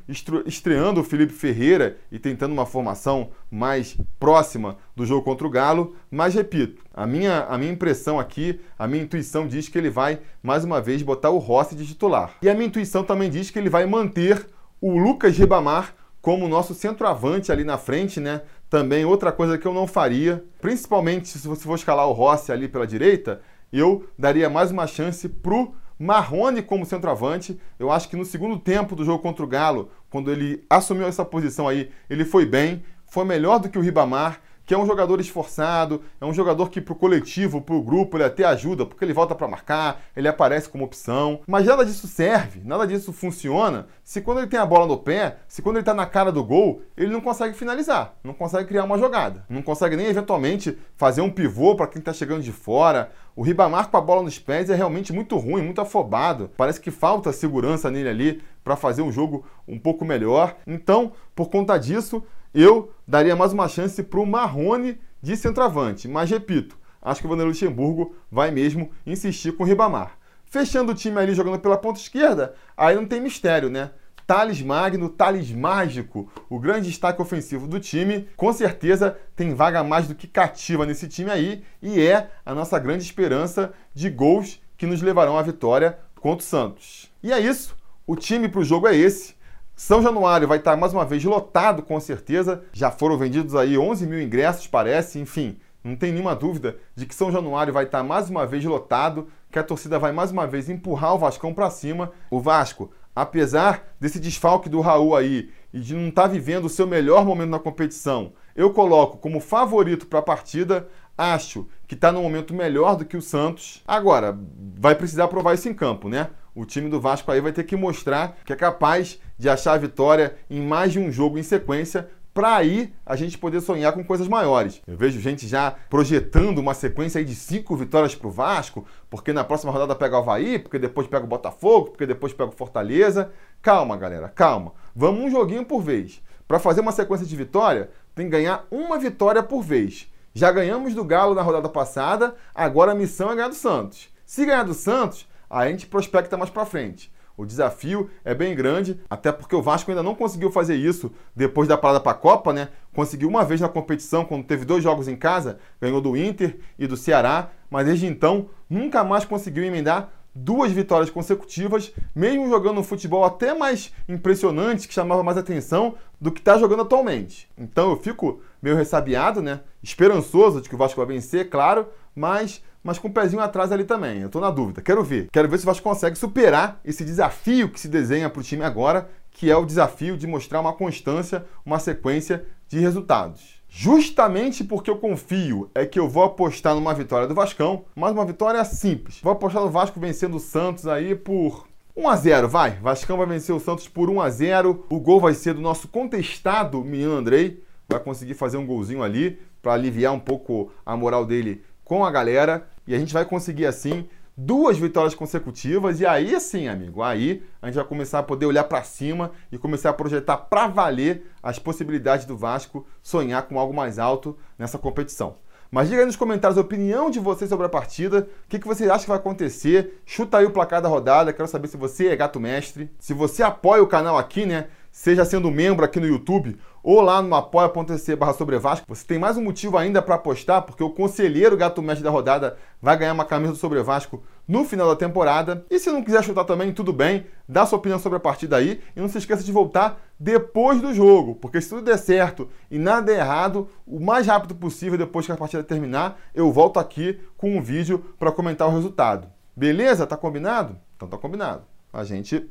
estreando 0.44 1.00
o 1.00 1.04
Felipe 1.04 1.32
Ferreira 1.32 1.98
e 2.10 2.18
tentando 2.18 2.52
uma 2.52 2.66
formação 2.66 3.30
mais 3.50 3.96
próxima 4.18 4.76
do 4.96 5.06
jogo 5.06 5.22
contra 5.22 5.46
o 5.46 5.50
Galo. 5.50 5.94
Mas 6.10 6.34
repito, 6.34 6.82
a 6.92 7.06
minha, 7.06 7.44
a 7.44 7.56
minha 7.56 7.72
impressão 7.72 8.18
aqui, 8.18 8.60
a 8.76 8.88
minha 8.88 9.04
intuição 9.04 9.46
diz 9.46 9.68
que 9.68 9.78
ele 9.78 9.90
vai 9.90 10.18
mais 10.42 10.64
uma 10.64 10.80
vez 10.80 11.00
botar 11.02 11.30
o 11.30 11.38
Rossi 11.38 11.76
de 11.76 11.86
titular. 11.86 12.34
E 12.42 12.48
a 12.48 12.54
minha 12.54 12.66
intuição 12.66 13.04
também 13.04 13.30
diz 13.30 13.50
que 13.50 13.58
ele 13.58 13.70
vai 13.70 13.86
manter 13.86 14.46
o 14.80 14.98
Lucas 14.98 15.36
Ribamar 15.38 15.94
como 16.20 16.48
nosso 16.48 16.74
centroavante 16.74 17.52
ali 17.52 17.64
na 17.64 17.78
frente, 17.78 18.18
né? 18.18 18.40
Também 18.68 19.04
outra 19.04 19.30
coisa 19.30 19.58
que 19.58 19.66
eu 19.66 19.74
não 19.74 19.86
faria, 19.86 20.42
principalmente 20.60 21.28
se 21.28 21.46
você 21.46 21.62
for 21.62 21.74
escalar 21.74 22.08
o 22.08 22.12
Rossi 22.12 22.50
ali 22.50 22.66
pela 22.66 22.86
direita, 22.86 23.42
eu 23.72 24.06
daria 24.18 24.48
mais 24.48 24.70
uma 24.70 24.86
chance 24.86 25.28
pro 25.28 25.74
Marrone 25.98 26.62
como 26.62 26.86
centroavante. 26.86 27.58
Eu 27.78 27.90
acho 27.90 28.08
que 28.08 28.16
no 28.16 28.24
segundo 28.24 28.58
tempo 28.58 28.96
do 28.96 29.04
jogo 29.04 29.22
contra 29.22 29.44
o 29.44 29.48
Galo, 29.48 29.90
quando 30.10 30.30
ele 30.30 30.64
assumiu 30.68 31.06
essa 31.06 31.24
posição 31.24 31.68
aí, 31.68 31.90
ele 32.08 32.24
foi 32.24 32.44
bem, 32.44 32.82
foi 33.06 33.24
melhor 33.24 33.58
do 33.58 33.68
que 33.68 33.78
o 33.78 33.82
Ribamar 33.82 34.40
que 34.64 34.74
é 34.74 34.78
um 34.78 34.86
jogador 34.86 35.20
esforçado, 35.20 36.02
é 36.20 36.24
um 36.24 36.32
jogador 36.32 36.70
que 36.70 36.80
pro 36.80 36.94
coletivo, 36.94 37.60
pro 37.60 37.82
grupo, 37.82 38.16
ele 38.16 38.24
até 38.24 38.44
ajuda, 38.44 38.86
porque 38.86 39.04
ele 39.04 39.12
volta 39.12 39.34
para 39.34 39.48
marcar, 39.48 40.02
ele 40.16 40.28
aparece 40.28 40.68
como 40.68 40.84
opção, 40.84 41.40
mas 41.46 41.66
nada 41.66 41.84
disso 41.84 42.06
serve, 42.06 42.60
nada 42.64 42.86
disso 42.86 43.12
funciona 43.12 43.86
se 44.02 44.20
quando 44.20 44.38
ele 44.38 44.46
tem 44.46 44.60
a 44.60 44.66
bola 44.66 44.86
no 44.86 44.98
pé, 44.98 45.38
se 45.48 45.62
quando 45.62 45.76
ele 45.76 45.84
tá 45.84 45.94
na 45.94 46.06
cara 46.06 46.30
do 46.30 46.44
gol, 46.44 46.82
ele 46.96 47.12
não 47.12 47.20
consegue 47.20 47.56
finalizar, 47.56 48.14
não 48.22 48.34
consegue 48.34 48.68
criar 48.68 48.84
uma 48.84 48.98
jogada, 48.98 49.44
não 49.48 49.62
consegue 49.62 49.96
nem 49.96 50.06
eventualmente 50.06 50.78
fazer 50.96 51.20
um 51.20 51.30
pivô 51.30 51.74
para 51.74 51.86
quem 51.86 52.02
tá 52.02 52.12
chegando 52.12 52.42
de 52.42 52.52
fora. 52.52 53.10
O 53.36 53.42
Ribamar 53.42 53.90
com 53.90 53.96
a 53.96 54.00
bola 54.00 54.22
nos 54.22 54.38
pés 54.38 54.70
é 54.70 54.74
realmente 54.74 55.12
muito 55.12 55.36
ruim, 55.36 55.62
muito 55.62 55.80
afobado. 55.80 56.50
Parece 56.56 56.80
que 56.80 56.90
falta 56.90 57.32
segurança 57.32 57.90
nele 57.90 58.08
ali 58.08 58.42
para 58.62 58.76
fazer 58.76 59.02
um 59.02 59.10
jogo 59.10 59.44
um 59.66 59.78
pouco 59.78 60.04
melhor. 60.04 60.54
Então, 60.66 61.12
por 61.34 61.50
conta 61.50 61.76
disso, 61.76 62.22
eu 62.54 62.92
daria 63.06 63.34
mais 63.34 63.52
uma 63.52 63.66
chance 63.66 64.02
para 64.02 64.20
o 64.20 64.26
Marrone 64.26 64.98
de 65.20 65.36
centroavante. 65.36 66.06
Mas 66.06 66.30
repito, 66.30 66.78
acho 67.02 67.20
que 67.20 67.26
o 67.26 67.28
Vanderlei 67.28 67.52
Luxemburgo 67.52 68.14
vai 68.30 68.50
mesmo 68.50 68.90
insistir 69.04 69.52
com 69.52 69.64
o 69.64 69.66
Ribamar. 69.66 70.16
Fechando 70.44 70.92
o 70.92 70.94
time 70.94 71.18
ali 71.18 71.34
jogando 71.34 71.58
pela 71.58 71.76
ponta 71.76 71.98
esquerda, 71.98 72.54
aí 72.76 72.94
não 72.94 73.06
tem 73.06 73.20
mistério, 73.20 73.68
né? 73.68 73.90
Thales 74.26 74.62
Magno, 74.62 75.08
Thales 75.08 75.50
Mágico, 75.50 76.30
o 76.48 76.58
grande 76.58 76.88
destaque 76.88 77.20
ofensivo 77.20 77.66
do 77.66 77.78
time, 77.78 78.28
com 78.36 78.52
certeza 78.52 79.18
tem 79.36 79.52
vaga 79.52 79.84
mais 79.84 80.08
do 80.08 80.14
que 80.14 80.26
cativa 80.26 80.86
nesse 80.86 81.08
time 81.08 81.30
aí 81.30 81.62
e 81.82 82.00
é 82.00 82.30
a 82.46 82.54
nossa 82.54 82.78
grande 82.78 83.02
esperança 83.02 83.74
de 83.92 84.08
gols 84.08 84.62
que 84.78 84.86
nos 84.86 85.02
levarão 85.02 85.36
à 85.36 85.42
vitória 85.42 85.98
contra 86.20 86.38
o 86.38 86.48
Santos. 86.48 87.12
E 87.22 87.32
é 87.32 87.40
isso, 87.40 87.76
o 88.06 88.16
time 88.16 88.48
para 88.48 88.60
o 88.60 88.64
jogo 88.64 88.88
é 88.88 88.96
esse. 88.96 89.34
São 89.76 90.00
Januário 90.00 90.46
vai 90.46 90.58
estar 90.58 90.76
mais 90.76 90.92
uma 90.92 91.04
vez 91.04 91.24
lotado, 91.24 91.82
com 91.82 91.98
certeza. 91.98 92.62
Já 92.72 92.92
foram 92.92 93.18
vendidos 93.18 93.56
aí 93.56 93.76
11 93.76 94.06
mil 94.06 94.22
ingressos, 94.22 94.68
parece. 94.68 95.18
Enfim, 95.18 95.58
não 95.82 95.96
tem 95.96 96.12
nenhuma 96.12 96.34
dúvida 96.34 96.76
de 96.94 97.04
que 97.04 97.14
São 97.14 97.32
Januário 97.32 97.72
vai 97.72 97.84
estar 97.84 98.04
mais 98.04 98.30
uma 98.30 98.46
vez 98.46 98.64
lotado, 98.64 99.26
que 99.50 99.58
a 99.58 99.64
torcida 99.64 99.98
vai 99.98 100.12
mais 100.12 100.30
uma 100.30 100.46
vez 100.46 100.68
empurrar 100.68 101.14
o 101.14 101.18
Vascão 101.18 101.52
para 101.52 101.70
cima. 101.70 102.12
O 102.30 102.40
Vasco, 102.40 102.92
apesar 103.16 103.96
desse 103.98 104.20
desfalque 104.20 104.68
do 104.68 104.80
Raul 104.80 105.16
aí 105.16 105.50
e 105.72 105.80
de 105.80 105.92
não 105.92 106.08
estar 106.08 106.22
tá 106.22 106.28
vivendo 106.28 106.66
o 106.66 106.70
seu 106.70 106.86
melhor 106.86 107.24
momento 107.24 107.50
na 107.50 107.58
competição, 107.58 108.32
eu 108.54 108.72
coloco 108.72 109.18
como 109.18 109.40
favorito 109.40 110.06
para 110.06 110.20
a 110.20 110.22
partida. 110.22 110.86
Acho 111.18 111.66
que 111.88 111.96
está 111.96 112.12
num 112.12 112.22
momento 112.22 112.54
melhor 112.54 112.96
do 112.96 113.04
que 113.04 113.16
o 113.16 113.22
Santos. 113.22 113.82
Agora, 113.86 114.38
vai 114.78 114.94
precisar 114.94 115.26
provar 115.26 115.54
isso 115.54 115.68
em 115.68 115.74
campo, 115.74 116.08
né? 116.08 116.30
O 116.54 116.64
time 116.64 116.88
do 116.88 117.00
Vasco 117.00 117.32
aí 117.32 117.40
vai 117.40 117.52
ter 117.52 117.64
que 117.64 117.74
mostrar 117.74 118.36
que 118.44 118.52
é 118.52 118.56
capaz 118.56 119.18
de 119.38 119.48
achar 119.48 119.72
a 119.72 119.78
vitória 119.78 120.36
em 120.48 120.60
mais 120.60 120.92
de 120.92 120.98
um 120.98 121.10
jogo 121.10 121.38
em 121.38 121.42
sequência 121.42 122.08
para 122.34 122.56
aí 122.56 122.92
a 123.06 123.14
gente 123.14 123.38
poder 123.38 123.60
sonhar 123.60 123.92
com 123.92 124.02
coisas 124.02 124.26
maiores. 124.26 124.82
Eu 124.88 124.96
vejo 124.96 125.20
gente 125.20 125.46
já 125.46 125.76
projetando 125.88 126.58
uma 126.58 126.74
sequência 126.74 127.20
aí 127.20 127.24
de 127.24 127.34
cinco 127.34 127.76
vitórias 127.76 128.14
para 128.14 128.26
o 128.26 128.30
Vasco, 128.30 128.84
porque 129.08 129.32
na 129.32 129.44
próxima 129.44 129.70
rodada 129.70 129.94
pega 129.94 130.16
o 130.16 130.18
Havaí, 130.18 130.58
porque 130.58 130.78
depois 130.78 131.06
pega 131.06 131.24
o 131.24 131.28
Botafogo, 131.28 131.90
porque 131.90 132.04
depois 132.04 132.32
pega 132.32 132.50
o 132.50 132.52
Fortaleza. 132.52 133.30
Calma, 133.62 133.96
galera, 133.96 134.28
calma. 134.28 134.72
Vamos 134.96 135.24
um 135.24 135.30
joguinho 135.30 135.64
por 135.64 135.80
vez. 135.80 136.20
Para 136.48 136.58
fazer 136.58 136.80
uma 136.80 136.90
sequência 136.90 137.24
de 137.24 137.36
vitória, 137.36 137.90
tem 138.16 138.26
que 138.26 138.32
ganhar 138.32 138.66
uma 138.68 138.98
vitória 138.98 139.42
por 139.42 139.62
vez. 139.62 140.08
Já 140.34 140.50
ganhamos 140.50 140.92
do 140.92 141.04
Galo 141.04 141.36
na 141.36 141.42
rodada 141.42 141.68
passada, 141.68 142.34
agora 142.52 142.90
a 142.90 142.94
missão 142.96 143.30
é 143.30 143.36
ganhar 143.36 143.48
do 143.48 143.54
Santos. 143.54 144.08
Se 144.26 144.44
ganhar 144.44 144.64
do 144.64 144.74
Santos, 144.74 145.28
a 145.48 145.68
gente 145.68 145.86
prospecta 145.86 146.36
mais 146.36 146.50
para 146.50 146.66
frente. 146.66 147.13
O 147.36 147.44
desafio 147.44 148.08
é 148.24 148.32
bem 148.32 148.54
grande, 148.54 149.00
até 149.10 149.32
porque 149.32 149.56
o 149.56 149.62
Vasco 149.62 149.90
ainda 149.90 150.02
não 150.02 150.14
conseguiu 150.14 150.52
fazer 150.52 150.76
isso 150.76 151.10
depois 151.34 151.66
da 151.66 151.76
parada 151.76 152.00
para 152.00 152.12
a 152.12 152.14
Copa, 152.14 152.52
né? 152.52 152.68
Conseguiu 152.94 153.28
uma 153.28 153.44
vez 153.44 153.60
na 153.60 153.68
competição, 153.68 154.24
quando 154.24 154.44
teve 154.44 154.64
dois 154.64 154.84
jogos 154.84 155.08
em 155.08 155.16
casa, 155.16 155.58
ganhou 155.80 156.00
do 156.00 156.16
Inter 156.16 156.58
e 156.78 156.86
do 156.86 156.96
Ceará, 156.96 157.50
mas 157.68 157.86
desde 157.86 158.06
então 158.06 158.48
nunca 158.70 159.02
mais 159.02 159.24
conseguiu 159.24 159.64
emendar 159.64 160.12
duas 160.34 160.72
vitórias 160.72 161.10
consecutivas, 161.10 161.92
mesmo 162.14 162.48
jogando 162.48 162.80
um 162.80 162.84
futebol 162.84 163.24
até 163.24 163.54
mais 163.54 163.92
impressionante, 164.08 164.88
que 164.88 164.94
chamava 164.94 165.22
mais 165.22 165.38
atenção 165.38 165.94
do 166.20 166.32
que 166.32 166.40
está 166.40 166.58
jogando 166.58 166.82
atualmente. 166.82 167.48
Então 167.56 167.90
eu 167.90 167.96
fico 167.96 168.42
meio 168.60 168.76
ressabiado, 168.76 169.40
né? 169.40 169.60
Esperançoso 169.82 170.60
de 170.60 170.68
que 170.68 170.74
o 170.74 170.78
Vasco 170.78 171.04
vai 171.04 171.14
vencer, 171.14 171.48
claro, 171.48 171.86
mas 172.14 172.62
mas 172.82 172.98
com 172.98 173.08
o 173.08 173.10
um 173.10 173.14
pezinho 173.14 173.40
atrás 173.40 173.72
ali 173.72 173.84
também. 173.84 174.20
Eu 174.20 174.28
tô 174.28 174.38
na 174.40 174.50
dúvida. 174.50 174.82
Quero 174.82 175.02
ver. 175.02 175.28
Quero 175.32 175.48
ver 175.48 175.56
se 175.56 175.64
o 175.64 175.66
Vasco 175.66 175.82
consegue 175.82 176.18
superar 176.18 176.78
esse 176.84 177.02
desafio 177.02 177.70
que 177.70 177.80
se 177.80 177.88
desenha 177.88 178.28
para 178.28 178.40
o 178.40 178.42
time 178.42 178.62
agora, 178.62 179.08
que 179.30 179.50
é 179.50 179.56
o 179.56 179.64
desafio 179.64 180.18
de 180.18 180.26
mostrar 180.26 180.60
uma 180.60 180.74
constância, 180.74 181.46
uma 181.64 181.78
sequência 181.78 182.44
de 182.68 182.78
resultados. 182.78 183.53
Justamente 183.76 184.62
porque 184.62 184.88
eu 184.88 184.98
confio 184.98 185.68
é 185.74 185.84
que 185.84 185.98
eu 185.98 186.08
vou 186.08 186.22
apostar 186.22 186.76
numa 186.76 186.94
vitória 186.94 187.26
do 187.26 187.34
Vascão, 187.34 187.84
mas 187.92 188.12
uma 188.12 188.24
vitória 188.24 188.64
simples. 188.64 189.18
Vou 189.20 189.32
apostar 189.32 189.60
no 189.60 189.68
Vasco 189.68 189.98
vencendo 189.98 190.36
o 190.36 190.40
Santos 190.40 190.86
aí 190.86 191.12
por 191.16 191.66
1 191.96 192.08
a 192.08 192.14
0, 192.14 192.48
vai. 192.48 192.78
Vascão 192.78 193.16
vai 193.16 193.26
vencer 193.26 193.52
o 193.52 193.58
Santos 193.58 193.88
por 193.88 194.08
1 194.08 194.20
a 194.20 194.30
0. 194.30 194.86
O 194.88 195.00
gol 195.00 195.20
vai 195.20 195.34
ser 195.34 195.54
do 195.54 195.60
nosso 195.60 195.88
contestado 195.88 196.84
Menino 196.84 197.16
Andrei. 197.16 197.64
Vai 197.88 197.98
conseguir 197.98 198.34
fazer 198.34 198.58
um 198.58 198.66
golzinho 198.66 199.02
ali 199.02 199.40
para 199.60 199.72
aliviar 199.72 200.12
um 200.12 200.20
pouco 200.20 200.70
a 200.86 200.96
moral 200.96 201.26
dele 201.26 201.64
com 201.84 202.04
a 202.04 202.12
galera 202.12 202.68
e 202.86 202.94
a 202.94 202.98
gente 202.98 203.12
vai 203.12 203.24
conseguir 203.24 203.66
assim 203.66 204.06
duas 204.36 204.76
vitórias 204.76 205.14
consecutivas 205.14 206.00
e 206.00 206.06
aí 206.06 206.38
sim, 206.40 206.68
amigo, 206.68 207.02
aí 207.02 207.42
a 207.62 207.66
gente 207.66 207.76
vai 207.76 207.84
começar 207.84 208.18
a 208.18 208.22
poder 208.22 208.46
olhar 208.46 208.64
para 208.64 208.82
cima 208.82 209.30
e 209.50 209.58
começar 209.58 209.90
a 209.90 209.94
projetar 209.94 210.36
para 210.36 210.66
valer 210.66 211.30
as 211.42 211.58
possibilidades 211.58 212.26
do 212.26 212.36
Vasco 212.36 212.86
sonhar 213.02 213.42
com 213.42 213.58
algo 213.58 213.72
mais 213.72 213.98
alto 213.98 214.36
nessa 214.58 214.78
competição. 214.78 215.36
Mas 215.70 215.88
diga 215.88 216.02
aí 216.02 216.06
nos 216.06 216.16
comentários 216.16 216.56
a 216.56 216.60
opinião 216.60 217.10
de 217.10 217.18
vocês 217.18 217.48
sobre 217.48 217.66
a 217.66 217.68
partida, 217.68 218.28
o 218.44 218.48
que, 218.48 218.60
que 218.60 218.66
você 218.66 218.88
acha 218.88 219.04
que 219.04 219.08
vai 219.08 219.18
acontecer, 219.18 220.00
chuta 220.06 220.38
aí 220.38 220.44
o 220.44 220.52
placar 220.52 220.80
da 220.80 220.88
rodada, 220.88 221.32
quero 221.32 221.48
saber 221.48 221.66
se 221.68 221.76
você 221.76 222.08
é 222.08 222.16
gato 222.16 222.38
mestre, 222.38 222.90
se 222.98 223.12
você 223.12 223.42
apoia 223.42 223.82
o 223.82 223.86
canal 223.86 224.16
aqui, 224.16 224.46
né, 224.46 224.68
seja 224.92 225.24
sendo 225.24 225.50
membro 225.50 225.84
aqui 225.84 225.98
no 225.98 226.06
YouTube 226.06 226.56
ou 226.84 227.00
lá 227.00 227.22
no 227.22 227.34
apoia.se 227.34 228.14
barra 228.14 228.34
sobre 228.34 228.58
Vasco, 228.58 228.84
você 228.86 229.06
tem 229.06 229.18
mais 229.18 229.38
um 229.38 229.42
motivo 229.42 229.78
ainda 229.78 230.02
para 230.02 230.16
apostar, 230.16 230.60
porque 230.60 230.84
o 230.84 230.90
conselheiro 230.90 231.56
gato 231.56 231.80
mestre 231.80 232.04
da 232.04 232.10
rodada 232.10 232.58
vai 232.80 232.94
ganhar 232.94 233.14
uma 233.14 233.24
camisa 233.24 233.52
do 233.52 233.58
Sobre 233.58 233.82
Vasco 233.82 234.22
no 234.46 234.66
final 234.66 234.86
da 234.86 234.94
temporada. 234.94 235.64
E 235.70 235.78
se 235.78 235.90
não 235.90 236.04
quiser 236.04 236.22
chutar 236.22 236.44
também, 236.44 236.74
tudo 236.74 236.92
bem, 236.92 237.24
dá 237.48 237.64
sua 237.64 237.78
opinião 237.78 237.98
sobre 237.98 238.18
a 238.18 238.20
partida 238.20 238.58
aí 238.58 238.82
e 238.94 239.00
não 239.00 239.08
se 239.08 239.16
esqueça 239.16 239.42
de 239.42 239.50
voltar 239.50 239.98
depois 240.20 240.78
do 240.82 240.92
jogo, 240.92 241.36
porque 241.36 241.58
se 241.58 241.70
tudo 241.70 241.80
der 241.80 241.96
certo 241.96 242.50
e 242.70 242.78
nada 242.78 243.06
der 243.06 243.20
errado, 243.20 243.66
o 243.86 243.98
mais 243.98 244.26
rápido 244.26 244.54
possível 244.54 244.98
depois 244.98 245.24
que 245.24 245.32
a 245.32 245.36
partida 245.38 245.64
terminar, 245.64 246.20
eu 246.34 246.52
volto 246.52 246.78
aqui 246.78 247.18
com 247.38 247.56
um 247.56 247.62
vídeo 247.62 247.98
para 248.18 248.30
comentar 248.30 248.68
o 248.68 248.72
resultado. 248.72 249.26
Beleza? 249.56 250.06
Tá 250.06 250.18
combinado? 250.18 250.78
Então 250.96 251.08
tá 251.08 251.16
combinado. 251.16 251.62
A 251.90 252.04
gente 252.04 252.50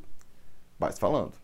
vai 0.76 0.90
se 0.90 0.98
falando. 0.98 1.43